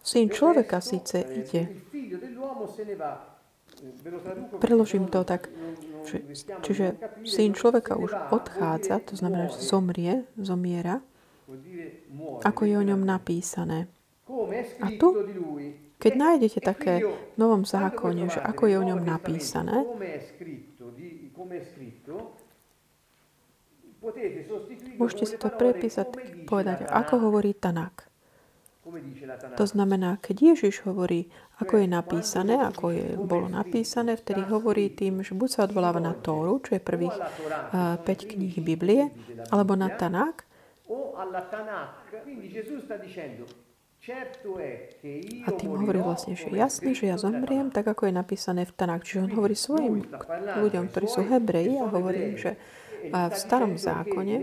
[0.01, 1.69] Syn človeka síce ide.
[4.57, 5.49] Preložím to tak,
[6.05, 6.21] že,
[6.61, 6.85] čiže
[7.25, 11.01] syn človeka už odchádza, to znamená, že zomrie, zomiera,
[12.41, 13.89] ako je o ňom napísané.
[14.81, 15.17] A tu,
[15.97, 19.85] keď nájdete také v Novom zákone, že ako je o ňom napísané,
[24.97, 26.07] môžete si to prepísať,
[26.45, 28.10] povedať, ako hovorí Tanak.
[29.57, 31.29] To znamená, keď Ježiš hovorí,
[31.61, 36.17] ako je napísané, ako je, bolo napísané, vtedy hovorí tým, že buď sa odvoláva na
[36.17, 39.13] Tóru, čo je prvých uh, 5 kníh Biblie,
[39.53, 40.49] alebo na Tanák.
[45.45, 49.05] A tým hovorí vlastne, že jasné, že ja zomriem, tak ako je napísané v Tanák.
[49.05, 50.09] Čiže on hovorí svojim
[50.57, 52.57] ľuďom, ktorí sú Hebreji a hovorí, že
[53.09, 54.35] v starom zákone,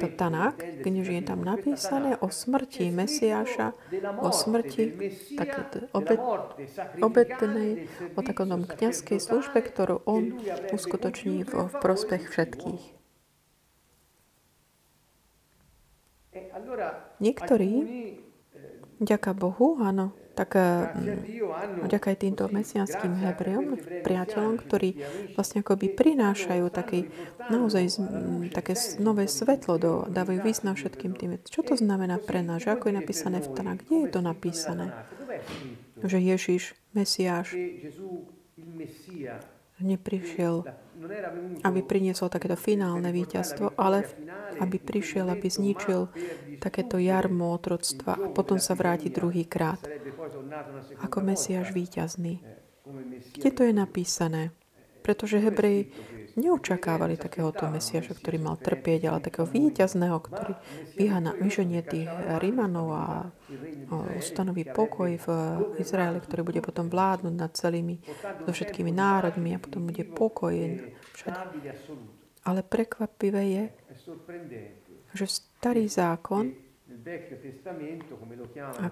[0.00, 3.76] to Tanák, keď je tam napísané o smrti Mesiáša,
[4.22, 4.84] o smrti
[5.92, 6.20] obet,
[7.02, 10.40] obetnej, o takom kniazkej službe, ktorú on
[10.72, 12.84] uskutoční v, v prospech všetkých.
[17.20, 17.72] Niektorí,
[19.02, 24.96] ďaká Bohu, áno, tak mm, vďaka aj týmto mesianským Hebrejom, priateľom, ktorí
[25.36, 27.12] vlastne akoby prinášajú taký,
[27.52, 28.00] naozaj
[28.48, 31.36] také nové svetlo, do, dávajú význam všetkým tým.
[31.44, 32.64] Čo to znamená pre nás?
[32.64, 33.76] Ako je napísané v Tana?
[33.76, 34.96] Kde je to napísané?
[36.00, 37.52] Že Ježiš, Mesiáš,
[39.76, 40.64] neprišiel,
[41.64, 44.04] aby priniesol takéto finálne víťazstvo, ale
[44.60, 46.12] aby prišiel, aby zničil
[46.60, 49.80] takéto jarmo otroctva a potom sa vráti druhý krát.
[51.00, 52.44] Ako Mesiáš víťazný.
[53.36, 54.50] Kde to je napísané?
[55.00, 55.88] Pretože Hebreji
[56.40, 60.56] neočakávali takéhoto Mesiaša, ktorý mal trpieť, ale takého víťazného, ktorý
[60.96, 62.08] vyhana, vyženie tých
[62.40, 63.06] Rímanov a
[64.16, 65.26] ustanoví pokoj v
[65.76, 68.00] Izraeli, ktorý bude potom vládnuť nad celými,
[68.48, 70.56] so všetkými národmi a potom bude pokoj
[71.14, 71.38] všade.
[72.48, 73.64] Ale prekvapivé je,
[75.12, 76.56] že starý zákon
[78.80, 78.86] a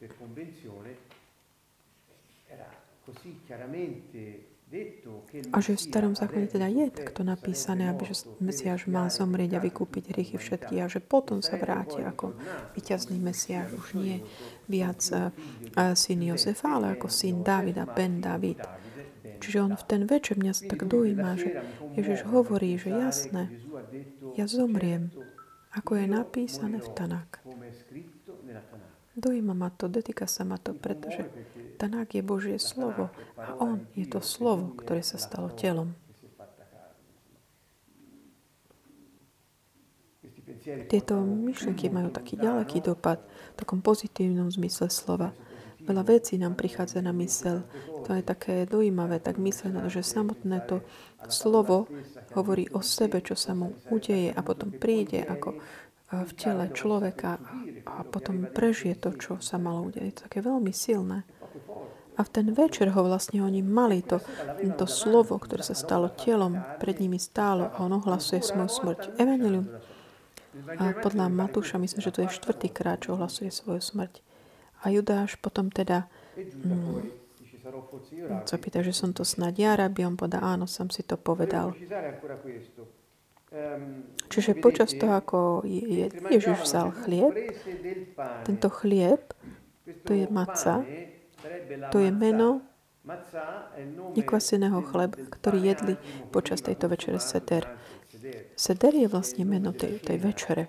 [0.00, 0.96] per convenzione
[2.48, 2.89] era
[5.50, 9.64] A že v starom zákone teda je takto napísané, aby že Mesiáš mal zomrieť a
[9.66, 12.38] vykúpiť hriechy všetky a že potom sa vráti ako
[12.78, 14.22] vyťazný Mesiáš, už nie
[14.70, 15.34] viac uh,
[15.98, 18.62] syn Jozefa, ale ako syn Davida, Ben David.
[19.42, 21.66] Čiže on v ten večer mňa tak dojíma, že
[21.98, 23.50] Ježiš hovorí, že jasné,
[24.38, 25.10] ja zomriem,
[25.74, 27.42] ako je napísané v Tanák.
[29.18, 31.26] Dojíma ma to, dotýka sa ma to, pretože
[31.80, 33.08] Tanák je Božie slovo
[33.40, 35.96] a On je to slovo, ktoré sa stalo telom.
[40.60, 43.24] Tieto myšlienky majú taký ďaleký dopad
[43.56, 45.32] v takom pozitívnom zmysle slova.
[45.80, 47.64] Veľa vecí nám prichádza na mysel.
[48.04, 50.84] To je také dojímavé, tak myslené, že samotné to
[51.32, 51.88] slovo
[52.36, 55.56] hovorí o sebe, čo sa mu udeje a potom príde ako
[56.12, 57.40] v tele človeka
[57.88, 60.04] a potom prežije to, čo sa malo udiať.
[60.04, 61.24] Je to také veľmi silné.
[62.18, 64.20] A v ten večer ho vlastne oni mali to,
[64.76, 69.00] to slovo, ktoré sa stalo telom, pred nimi stálo a on ohlasuje svoju smrť.
[69.16, 69.72] Evangelium.
[70.76, 74.20] A podľa Matúša myslím, že to je štvrtýkrát, čo ohlasuje svoju smrť.
[74.84, 77.08] A Judáš potom teda mm,
[78.44, 81.72] sa pýta, že som to snad ja, rabi, on podá, áno, som si to povedal.
[84.30, 87.34] Čiže počas toho, ako je, Ježiš vzal chlieb,
[88.46, 89.34] tento chlieb,
[90.06, 90.86] to je maca,
[91.92, 92.60] to je meno
[94.14, 95.94] nekvaseného chleba, ktorý jedli
[96.28, 97.64] počas tejto večere seder.
[98.54, 100.68] Seder je vlastne meno tej, tej večere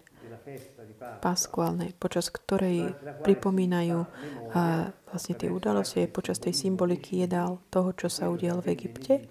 [1.22, 4.00] paskuálnej, počas ktorej pripomínajú
[4.56, 9.28] a vlastne tie udalosti, počas tej symboliky jedál toho, čo sa udial v Egypte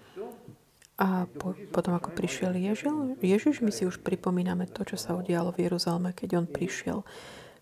[1.01, 5.49] a po, potom, ako prišiel Ježil, Ježiš, my si už pripomíname to, čo sa udialo
[5.49, 7.01] v Jeruzaleme, keď on prišiel.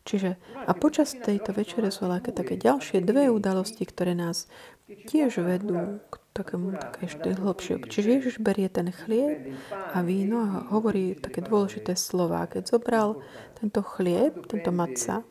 [0.07, 4.49] Čiže, a počas tejto večere sú ale také ďalšie dve udalosti, ktoré nás
[4.89, 7.83] tiež vedú k takému také ešte hlbšie.
[7.85, 12.47] Čiže Ježiš berie ten chlieb a víno a hovorí také dôležité slova.
[12.49, 13.21] Keď zobral
[13.59, 15.21] tento chlieb, tento maca,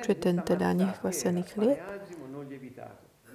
[0.00, 1.78] čo je ten teda nechvasený chlieb,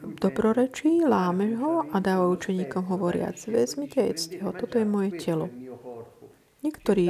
[0.02, 5.48] dobrorečí, láme ho a dáva učeníkom hovoriac, vezmite, jedzte ho, toto je moje telo.
[6.66, 7.08] Niektorí,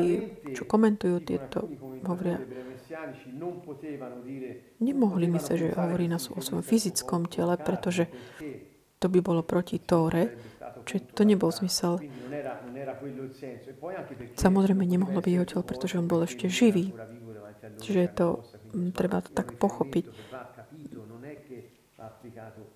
[0.51, 1.71] čo komentujú tieto,
[2.03, 2.43] hovoria,
[4.79, 8.07] nemohli myslieť, že hovorí nás o svojom fyzickom tele, pretože
[8.99, 10.33] to by bolo proti Tóre,
[10.87, 11.99] čiže to nebol zmysel.
[14.35, 16.95] Samozrejme nemohlo byť jeho telo, pretože on bol ešte živý.
[17.81, 18.27] Čiže to,
[18.95, 20.05] treba to tak pochopiť.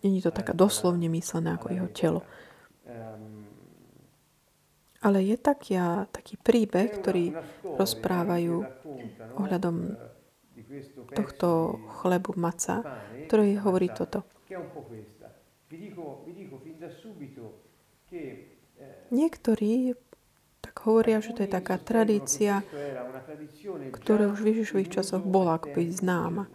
[0.04, 2.22] Není to taká doslovne myslené ako jeho telo.
[5.00, 7.32] Ale je tak ja, taký príbeh, ktorý
[7.64, 8.56] rozprávajú
[9.40, 9.96] ohľadom
[11.16, 12.84] tohto chlebu maca,
[13.26, 14.28] ktorý hovorí toto.
[19.10, 19.74] Niektorí
[20.60, 22.62] tak hovoria, že to je taká tradícia,
[23.96, 26.46] ktorá už v Ježišových časoch bola akoby známa.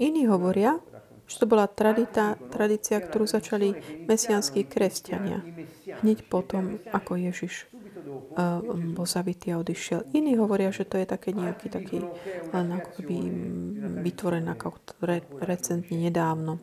[0.00, 0.80] Iní hovoria,
[1.28, 3.76] že to bola tradita, tradícia, ktorú začali
[4.08, 5.44] mesianskí kresťania.
[6.00, 8.64] Hneď potom, ako Ježiš uh,
[8.96, 10.08] bol zabitý a odišiel.
[10.16, 12.00] Iní hovoria, že to je také nejaký taký
[12.50, 13.16] len ako keby
[14.00, 16.56] vytvorené ako re, recentne nedávno.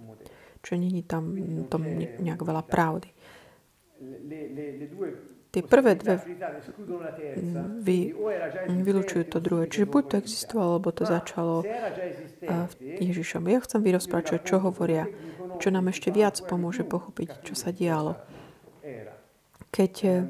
[0.66, 1.38] Čo není tam
[1.70, 1.86] tom
[2.20, 3.10] nejak veľa pravdy.
[5.48, 6.20] Tie prvé dve
[7.82, 8.14] vy,
[8.68, 9.72] vylúčujú to druhé.
[9.72, 11.64] Čiže buď to existovalo, alebo to začalo
[12.84, 13.48] Ježišom.
[13.48, 15.08] Ja chcem vyrozprávať, čo hovoria,
[15.58, 18.20] čo nám ešte viac pomôže pochopiť, čo sa dialo.
[19.72, 20.26] Keď eh,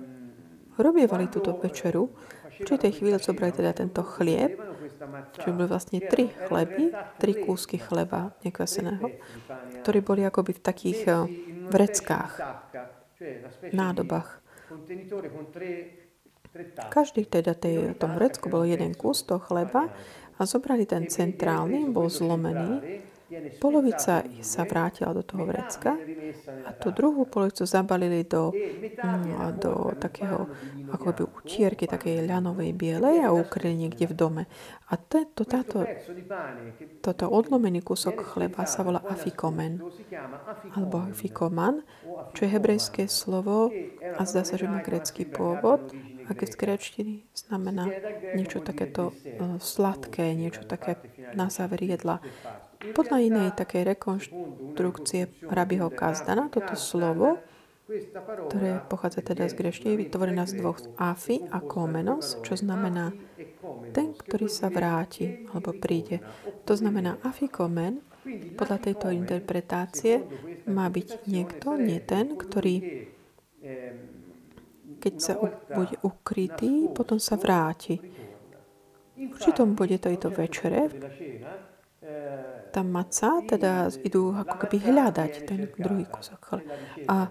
[0.78, 2.10] robievali túto večeru,
[2.58, 4.58] v tej chvíli zobrali teda tento chlieb,
[5.38, 6.90] čo boli vlastne tri chleby,
[7.22, 9.14] tri kúsky chleba nekvaseného,
[9.86, 11.18] ktorí boli akoby v takých eh,
[11.70, 12.34] vreckách,
[13.74, 14.42] nádobách.
[16.90, 19.94] Každý teda tej, tom vrecku bol jeden kus toho chleba
[20.38, 23.06] a zobrali ten centrálny, bol zlomený
[23.60, 26.00] Polovica sa vrátila do toho vrecka
[26.64, 30.48] a tú druhú polovicu zabalili do, mm, do takého
[30.88, 34.44] akoby utierky, takej ľanovej bielej a ukryli niekde v dome.
[34.88, 35.84] A tento, táto,
[37.04, 39.84] toto odlomený kúsok chleba sa volá afikomen
[40.72, 41.84] alebo afikoman,
[42.32, 43.68] čo je hebrejské slovo
[44.00, 45.92] a zdá sa, že má grecký pôvod
[46.28, 47.88] a keď z gréčtiny znamená
[48.36, 51.00] niečo takéto uh, sladké, niečo také
[51.36, 52.20] na záver jedla.
[52.78, 57.42] Podľa inej takej rekonštrukcie rabiho Kazdana, toto slovo,
[58.52, 63.16] ktoré pochádza teda z greštiny, je vytvorené z dvoch afi a komenos, čo znamená
[63.96, 66.20] ten, ktorý sa vráti alebo príde.
[66.68, 68.04] To znamená afikomen,
[68.60, 70.20] podľa tejto interpretácie,
[70.68, 73.08] má byť niekto, nie ten, ktorý
[74.98, 78.02] keď sa u, bude ukrytý, potom sa vráti.
[79.18, 80.90] V určitom bode tejto večere
[82.72, 86.62] tá maca, teda idú ako keby hľadať ten druhý kúsok.
[87.10, 87.28] A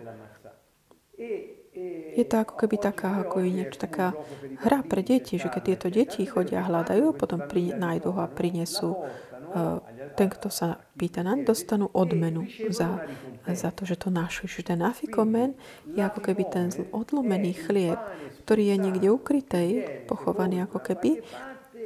[2.16, 4.16] je to ako keby taká, ako je niečo, taká
[4.64, 8.96] hra pre deti, že keď tieto deti chodia hľadajú, potom pri, nájdu ho a prinesú
[8.96, 9.84] uh,
[10.16, 13.04] ten, kto sa pýta naň, dostanú odmenu za,
[13.44, 14.48] za to, že to našli.
[14.48, 15.52] Čiže ten afikomen
[15.92, 18.00] je ako keby ten odlomený chlieb,
[18.48, 19.68] ktorý je niekde ukrytej,
[20.08, 21.20] pochovaný ako keby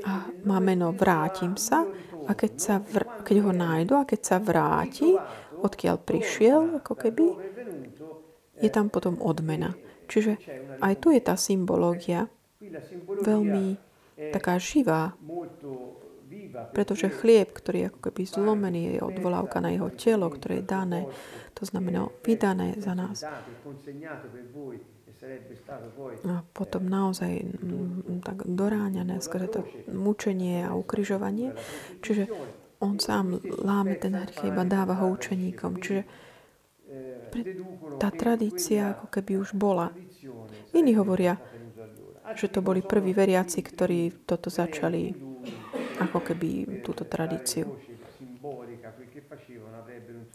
[0.07, 1.85] a má meno Vrátim sa
[2.31, 5.19] a keď, sa vr- keď ho nájdu a keď sa vráti,
[5.59, 7.27] odkiaľ prišiel, ako keby,
[8.63, 9.75] je tam potom odmena.
[10.07, 10.39] Čiže
[10.79, 12.31] aj tu je tá symbológia
[13.03, 13.75] veľmi
[14.31, 15.19] taká živá,
[16.71, 21.01] pretože chlieb, ktorý je ako keby zlomený, je odvolávka na jeho telo, ktoré je dané,
[21.55, 23.27] to znamená vydané za nás.
[26.25, 29.61] A potom naozaj mm, tak doráňané skrze to
[29.93, 31.53] mučenie a ukrižovanie.
[32.01, 32.33] Čiže
[32.81, 35.85] on sám láme ten chlieb a dáva ho učeníkom.
[35.85, 36.03] Čiže
[38.01, 39.95] tá tradícia ako keby už bola.
[40.75, 41.39] Iní hovoria,
[42.35, 45.15] že to boli prví veriaci, ktorí toto začali
[46.01, 47.71] ako keby túto tradíciu.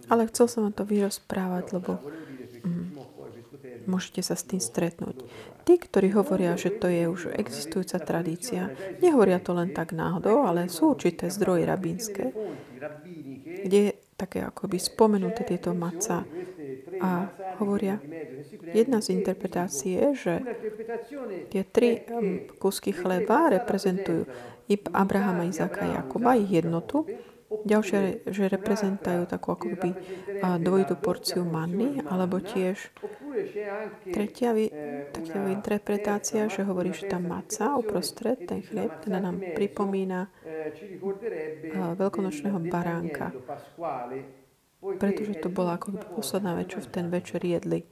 [0.05, 1.97] Ale chcel som vám to vyrozprávať, lebo
[3.85, 5.25] môžete sa s tým stretnúť.
[5.65, 8.69] Tí, ktorí hovoria, že to je už existujúca tradícia,
[9.01, 12.29] nehovoria to len tak náhodou, ale sú určité zdroje rabínske,
[13.65, 16.23] kde je také akoby spomenuté tieto maca
[17.03, 17.27] a
[17.59, 17.99] hovoria,
[18.71, 20.35] jedna z interpretácií je, že
[21.51, 24.23] tie tri um, kusky chleba reprezentujú
[24.95, 27.05] Abrahama, Izáka a Jakoba, ich jednotu.
[27.63, 29.89] Ďalšie, že reprezentajú takú ako by
[30.59, 32.91] dvojitú porciu manny, alebo tiež
[34.11, 34.51] tretia
[35.15, 40.27] taká interpretácia, že hovorí, že tá maca uprostred, ten chlieb, teda nám pripomína
[41.95, 43.31] veľkonočného baránka
[44.93, 47.89] pretože to bola ako posledná čo v ten večer jedli.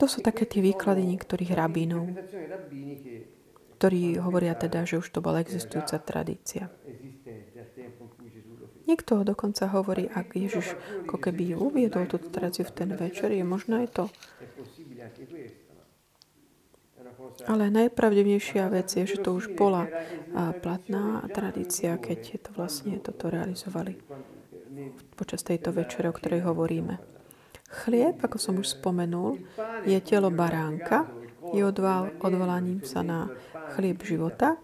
[0.00, 2.08] To sú také tie výklady niektorých rabínov,
[3.76, 6.72] ktorí hovoria teda, že už to bola existujúca tradícia.
[8.90, 10.74] Niekto dokonca hovorí, ak Ježiš
[11.06, 14.04] ako keby uviedol túto tradíciu v ten večer, je možno aj to.
[17.46, 19.86] Ale najpravdivnejšia vec je, že to už bola
[20.58, 23.94] platná tradícia, keď to vlastne toto realizovali
[25.14, 26.98] počas tejto večere, o ktorej hovoríme.
[27.70, 29.38] Chlieb, ako som už spomenul,
[29.86, 31.06] je telo baránka,
[31.54, 33.30] je odval, odvolaním sa na
[33.76, 34.58] chlieb života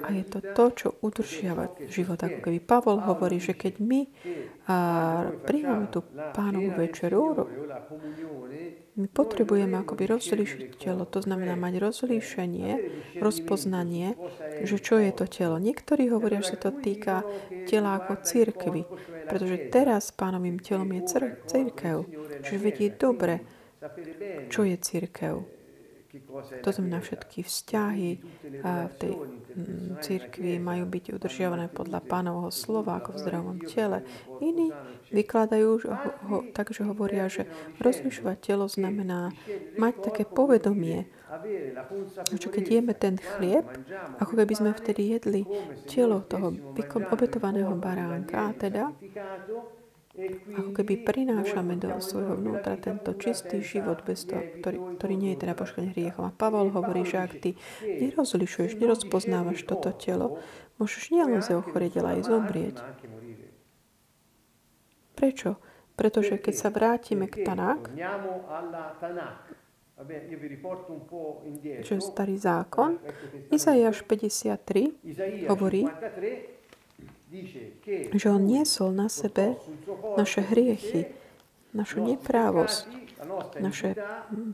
[0.00, 2.20] a je to to, čo udržiava život.
[2.20, 4.00] Ako keby Pavol hovorí, že keď my
[5.44, 6.00] príjmame tú
[6.32, 7.46] pánovú večeru,
[8.94, 12.70] my potrebujeme akoby rozlíšiť telo, to znamená mať rozlíšenie,
[13.18, 14.14] rozpoznanie,
[14.62, 15.58] že čo je to telo.
[15.58, 17.26] Niektorí hovoria, že sa to týka
[17.66, 18.86] tela ako církvy,
[19.26, 21.02] pretože teraz pánovým telom je
[21.50, 22.06] církev.
[22.46, 23.42] Čiže vedieť dobre,
[24.48, 25.53] čo je církev.
[26.62, 28.10] To znamená, všetky vzťahy
[28.62, 34.06] v tej mm, církvi majú byť udržiavané podľa pánovho slova, ako v zdravom tele.
[34.38, 34.70] Iní
[35.10, 37.50] vykladajú ho, ho, tak, že hovoria, že
[37.82, 39.34] rozlišovať telo znamená
[39.74, 41.10] mať také povedomie,
[42.30, 43.66] že keď jeme ten chlieb,
[44.22, 45.42] ako keby sme vtedy jedli
[45.90, 46.54] telo toho
[47.10, 48.94] obetovaného baránka, teda
[50.54, 55.42] ako keby prinášame do svojho vnútra tento čistý život, bez toho, ktorý, ktorý nie je
[55.42, 56.30] teda poškodený hriechom.
[56.30, 57.50] A Pavol hovorí, že ak ty
[57.82, 60.38] nerozlišuješ, nerozpoznávaš toto telo,
[60.78, 62.76] môžeš nielen ochorieť, ale aj zomrieť.
[65.18, 65.58] Prečo?
[65.94, 67.90] Pretože keď sa vrátime k Tanák,
[71.86, 72.98] čo je starý zákon,
[73.54, 75.86] Izaiáš 53 hovorí,
[78.14, 79.58] že on niesol na sebe
[80.14, 81.10] naše hriechy,
[81.74, 82.86] našu neprávosť,
[83.58, 83.98] naše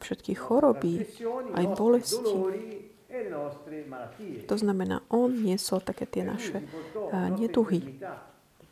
[0.01, 1.05] všetky choroby,
[1.53, 2.37] aj bolesti.
[4.47, 6.65] To znamená, on niesol také tie naše
[7.37, 8.01] neduhy.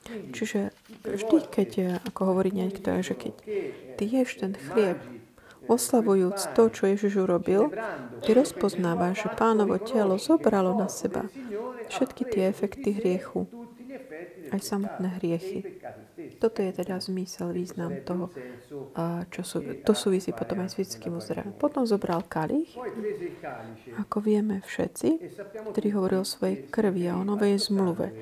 [0.09, 0.73] Čiže
[1.05, 1.71] vždy, keď,
[2.09, 3.35] ako hovorí niekto, že keď
[4.01, 4.97] ty ješ ten chlieb,
[5.69, 7.69] oslavujúc to, čo Ježiš urobil,
[8.25, 11.29] ty rozpoznávaš, že pánovo telo zobralo na seba
[11.93, 13.49] všetky tie efekty hriechu
[14.53, 15.65] aj samotné hriechy.
[16.39, 18.33] Toto je teda zmysel, význam toho,
[19.29, 21.55] čo sú, to súvisí potom aj s fyzickým uzdravím.
[21.57, 22.75] Potom zobral kalich,
[23.99, 25.09] ako vieme všetci,
[25.73, 28.13] ktorý hovoril o svojej krvi a o novej zmluve.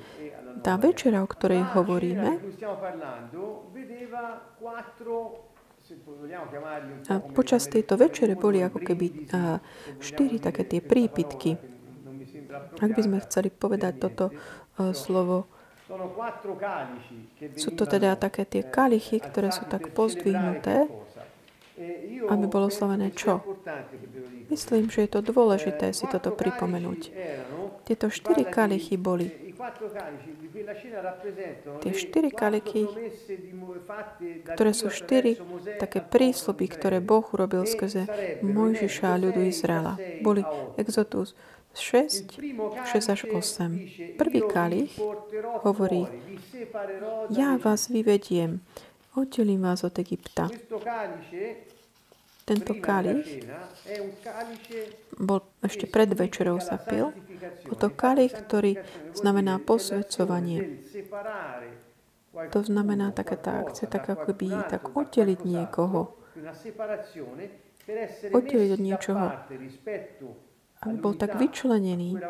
[0.61, 2.41] tá večera, o ktorej hovoríme,
[7.07, 9.63] a počas tejto večere boli ako keby a,
[10.03, 11.55] štyri také tie prípitky.
[12.83, 14.35] Ak by sme chceli povedať toto
[14.75, 15.47] a, slovo,
[17.55, 20.91] sú to teda také tie kalichy, ktoré sú tak pozdvihnuté,
[22.27, 23.39] aby bolo slovené čo?
[24.51, 27.01] Myslím, že je to dôležité si toto pripomenúť.
[27.87, 29.31] Tieto štyri kalichy boli.
[31.83, 32.87] Tie štyri kaliky,
[34.55, 35.35] ktoré sú štyri
[35.81, 38.07] také prísľuby, ktoré Boh urobil skrze
[38.43, 40.41] Mojžiša a ľudu Izraela, boli
[40.79, 41.35] Exodus
[41.77, 42.41] 6,
[42.85, 44.17] 6 až 8.
[44.17, 44.97] Prvý kalich
[45.61, 46.09] hovorí,
[47.29, 48.59] ja vás vyvediem,
[49.13, 50.49] oddelím vás od Egypta.
[52.47, 53.43] Tento kalich
[55.19, 57.11] bol ešte pred večerou sa pil.
[57.75, 58.79] to kalich, ktorý
[59.11, 60.79] znamená posvedcovanie.
[62.55, 66.15] To znamená taká tá akcia, tak ako by tak oddeliť niekoho.
[68.31, 69.25] Oddeliť od niečoho.
[70.85, 72.21] Bol tak vyčlenený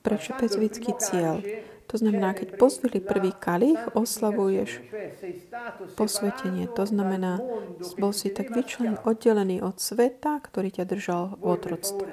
[0.00, 1.44] pre špecifický cieľ.
[1.86, 4.82] To znamená, keď pozvili prvý kalich, oslavuješ
[5.94, 6.66] posvetenie.
[6.74, 7.38] To znamená,
[8.00, 12.10] bol si tak vyčlen, oddelený od sveta, ktorý ťa držal v otroctve.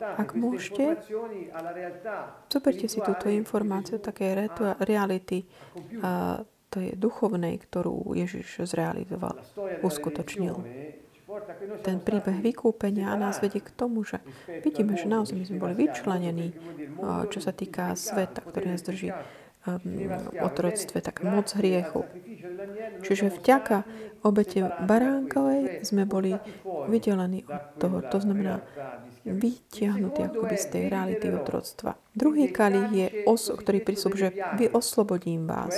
[0.00, 0.96] Ak môžete,
[2.48, 4.48] zoberte si túto informáciu také
[4.80, 5.44] reality,
[6.00, 6.40] a
[6.72, 9.36] to je duchovnej, ktorú Ježiš zrealizoval,
[9.84, 10.56] uskutočnil
[11.86, 14.18] ten príbeh vykúpenia nás vedie k tomu, že
[14.62, 16.54] vidíme, že naozaj my sme boli vyčlenení,
[17.30, 19.12] čo sa týka sveta, ktorý nás drží
[19.60, 22.08] v otroctve, tak moc hriechu.
[23.04, 23.84] Čiže vďaka
[24.24, 26.32] obete baránkovej sme boli
[26.88, 28.00] vydelení od toho.
[28.00, 28.64] To znamená
[29.28, 31.92] vytiahnutí akoby z tej reality otroctva.
[32.16, 35.76] Druhý kalich je os, ktorý prísľub, že vy oslobodím vás.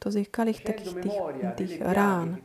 [0.00, 1.18] To kalich takých tých,
[1.60, 2.40] tých rán.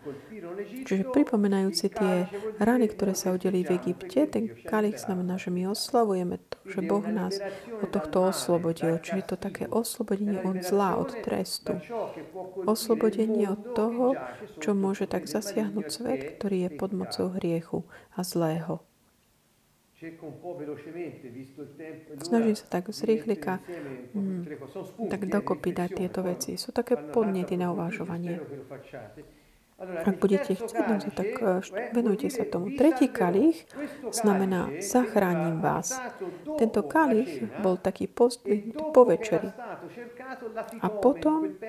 [0.83, 2.27] Čiže pripomínajúci tie
[2.59, 7.07] rany, ktoré sa udeli v Egypte, ten kalich znamená, že my oslavujeme to, že Boh
[7.07, 7.39] nás
[7.79, 8.99] od tohto oslobodil.
[8.99, 11.79] Čiže to také oslobodenie od zla, od trestu.
[12.67, 14.19] Oslobodenie od toho,
[14.59, 17.87] čo môže tak zasiahnuť svet, ktorý je pod mocou hriechu
[18.19, 18.83] a zlého.
[22.19, 23.63] Snažím sa tak z rýchlika
[24.11, 24.43] mm,
[25.07, 26.59] tak dokopy dať tieto veci.
[26.59, 28.43] Sú také podnety na uvažovanie.
[29.75, 31.59] Ak budete chcieť naozaj, tak eh,
[31.91, 32.71] venujte sa tomu.
[32.79, 33.67] Tretí kalich
[34.07, 35.99] znamená zachránim vás.
[36.55, 39.51] Tento kalich bol taký pozdvihnutý po večeri.
[40.79, 41.59] A potom,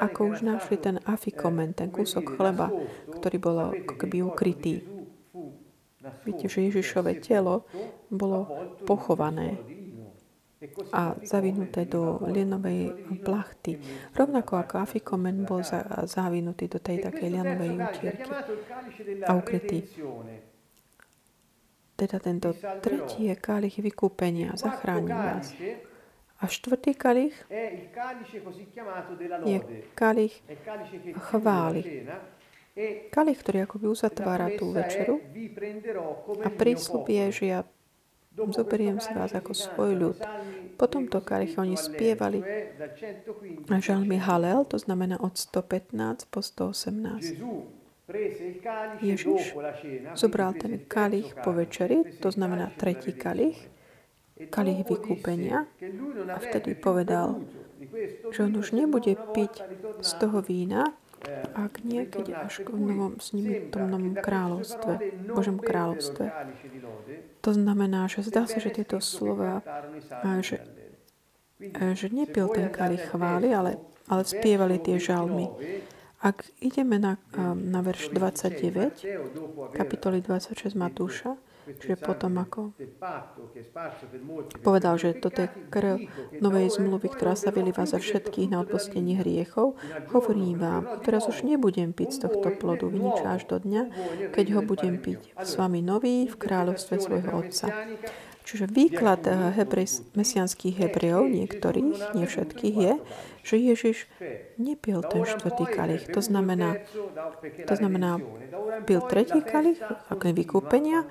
[0.00, 2.68] ako už našli ten afikomen, ten kúsok chleba,
[3.16, 4.97] ktorý bol ako keby ukrytý,
[6.24, 7.68] Viete, že Ježišové telo
[8.08, 8.48] bolo
[8.84, 9.58] pochované
[10.90, 12.90] a zavinuté do lienovej
[13.22, 13.78] plachty.
[14.10, 15.62] Rovnako ako afikomen bol
[16.02, 18.30] zavinutý do tej takej lienovej utierky
[19.22, 19.86] a ukrytý.
[21.98, 25.54] Teda tento tretí je kalich vykúpenia, zachráni vás.
[26.38, 27.34] A štvrtý kalich
[29.42, 29.58] je
[29.98, 30.34] kalich
[31.18, 32.06] chvály.
[33.10, 35.18] Kalich, ktorý akoby uzatvára tú večeru
[36.46, 37.60] a prísľub je, že ja
[38.38, 40.18] zoberiem si vás ako svoj ľud.
[40.78, 42.38] Po tomto kalich oni spievali
[43.66, 47.34] žalmy Halel, to znamená od 115 po 118.
[49.02, 49.58] Ježiš
[50.14, 53.58] zobral ten kalich po večeri, to znamená tretí kalich,
[54.54, 55.66] kalich vykúpenia
[56.30, 57.42] a vtedy povedal,
[58.30, 59.66] že on už nebude piť
[60.00, 60.94] z toho vína,
[62.34, 62.68] až k
[63.18, 64.92] s nimi v novom kráľovstve,
[65.34, 66.24] Božom kráľovstve.
[67.42, 69.62] To znamená, že zdá sa, že tieto slova,
[70.42, 70.62] že,
[71.72, 75.50] že nepil ten kalich chvály, ale, ale spievali tie žalmy.
[76.18, 77.14] Ak ideme na,
[77.54, 81.38] na verš 29, kapitoly 26 Matúša,
[81.76, 82.72] Čiže potom ako
[84.64, 86.08] povedal, že toto je krv
[86.40, 89.76] novej zmluvy, ktorá sa vylieva za všetkých na odpustenie hriechov,
[90.14, 93.82] hovorím vám, teraz už nebudem piť z tohto plodu viniča až do dňa,
[94.32, 97.68] keď ho budem piť s vami nový v kráľovstve svojho Otca.
[98.48, 102.94] Čiže výklad eh, hebrej, mesianských Hebrejov, niektorých, nie všetkých, je,
[103.44, 103.96] že Ježiš
[104.56, 106.08] nepil ten štvrtý kalich.
[106.16, 106.80] To znamená,
[107.68, 108.16] to znamená,
[108.88, 109.76] pil tretí kalich,
[110.08, 111.04] ako vykúpenia,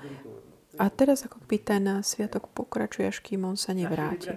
[0.78, 4.30] a teraz ako by ten sviatok pokračuje, až kým on sa nevráti.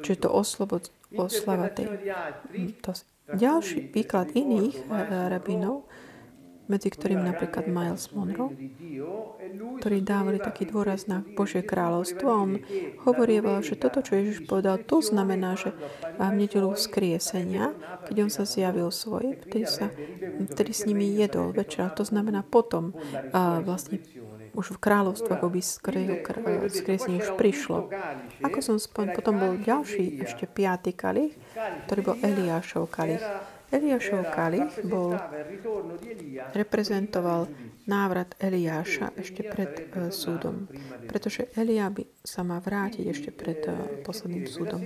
[0.00, 1.90] Čiže to oslobod, oslava tej...
[2.86, 4.84] To, ďalší výklad iných
[5.32, 5.88] rabinov,
[6.64, 8.48] medzi ktorými napríklad Miles Monroe,
[9.84, 12.24] ktorí dávali taký dôraz na Božie kráľovstvo.
[12.24, 12.56] On
[13.04, 15.76] hovorieval, že toto, čo Ježiš povedal, to znamená, že
[16.16, 17.76] v nedelu skriesenia,
[18.08, 19.92] keď on sa zjavil svoje, vtedy, sa,
[20.52, 21.92] vtedy s nimi jedol večera.
[22.00, 22.96] To znamená potom
[23.36, 24.00] a vlastne
[24.54, 25.60] už v kráľovstve ako by
[26.70, 27.90] skriesenie už prišlo.
[28.40, 31.34] Ako som spomenul, potom bol ďalší, ešte piatý kalich,
[31.86, 33.22] ktorý bol Eliášov kalich.
[33.74, 35.18] Eliášov kalich bol,
[36.54, 37.50] reprezentoval
[37.90, 40.70] návrat Eliáša ešte pred uh, súdom.
[41.10, 44.78] Pretože Elia by sa má vrátiť ešte pred uh, posledným súdom.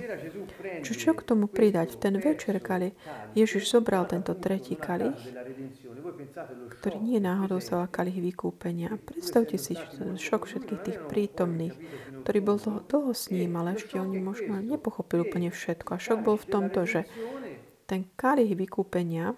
[0.81, 1.95] Čo, čo k tomu pridať?
[1.95, 2.91] V ten večer, kali
[3.37, 5.21] Ježiš zobral tento tretí kalich,
[6.79, 8.99] ktorý nie náhodou sa kalich vykúpenia.
[8.99, 9.75] Predstavte si
[10.19, 11.75] šok všetkých tých prítomných,
[12.23, 15.95] ktorý bol toho, dlho s ním, ale ešte oni možno nepochopili úplne všetko.
[15.95, 17.07] A šok bol v tomto, že
[17.87, 19.33] ten kalich vykúpenia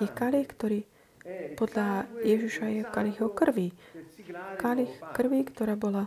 [0.00, 0.80] je kalich, ktorý
[1.58, 3.74] podľa Ježiša je kalich o krvi.
[4.62, 6.06] Kalich krvi, ktorá bola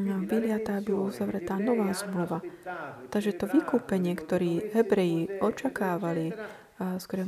[0.00, 2.42] vyliatá, aby bola uzavretá nová zmluva.
[3.14, 6.34] Takže to vykúpenie, ktoré Hebreji očakávali,
[6.98, 7.22] skôr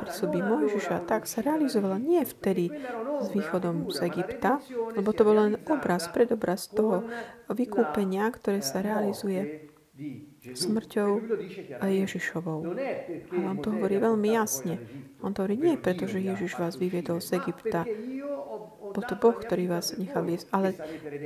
[0.00, 2.72] prísobí Mojžiša, tak sa realizovalo nie vtedy
[3.20, 4.64] s východom z Egypta,
[4.96, 7.04] lebo to bol len obraz, predobraz toho
[7.52, 9.68] vykúpenia, ktoré sa realizuje
[10.42, 11.10] smrťou
[11.86, 12.60] Ježišovou.
[13.30, 14.82] A on to hovorí veľmi jasne.
[15.22, 17.86] On to hovorí nie preto, že Ježiš vás vyviedol z Egypta,
[18.92, 20.52] bol to Boh, ktorý vás nechal viesť.
[20.52, 20.76] Ale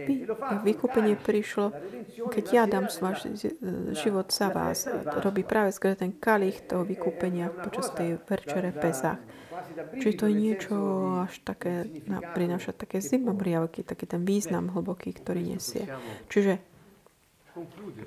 [0.06, 0.28] vy,
[0.62, 1.74] vykúpenie prišlo,
[2.30, 3.26] keď ja dám váš
[3.98, 4.86] život za vás.
[5.24, 9.18] Robí práve skôr ten kalich toho vykúpenia počas tej večere Pesach.
[9.98, 10.76] Čiže to je niečo
[11.26, 11.88] až také,
[12.36, 15.90] prináša také zimomriavky, taký ten význam hlboký, ktorý nesie.
[16.30, 16.62] Čiže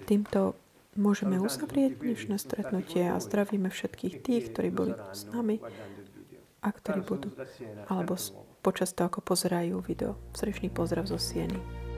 [0.08, 0.56] týmto
[1.00, 5.64] môžeme uzavrieť dnešné stretnutie a zdravíme všetkých tých, ktorí boli s nami
[6.60, 7.32] a ktorí budú,
[7.88, 8.20] alebo
[8.60, 10.20] počas toho, ako pozerajú video.
[10.36, 11.89] Srdečný pozdrav zo Sieny.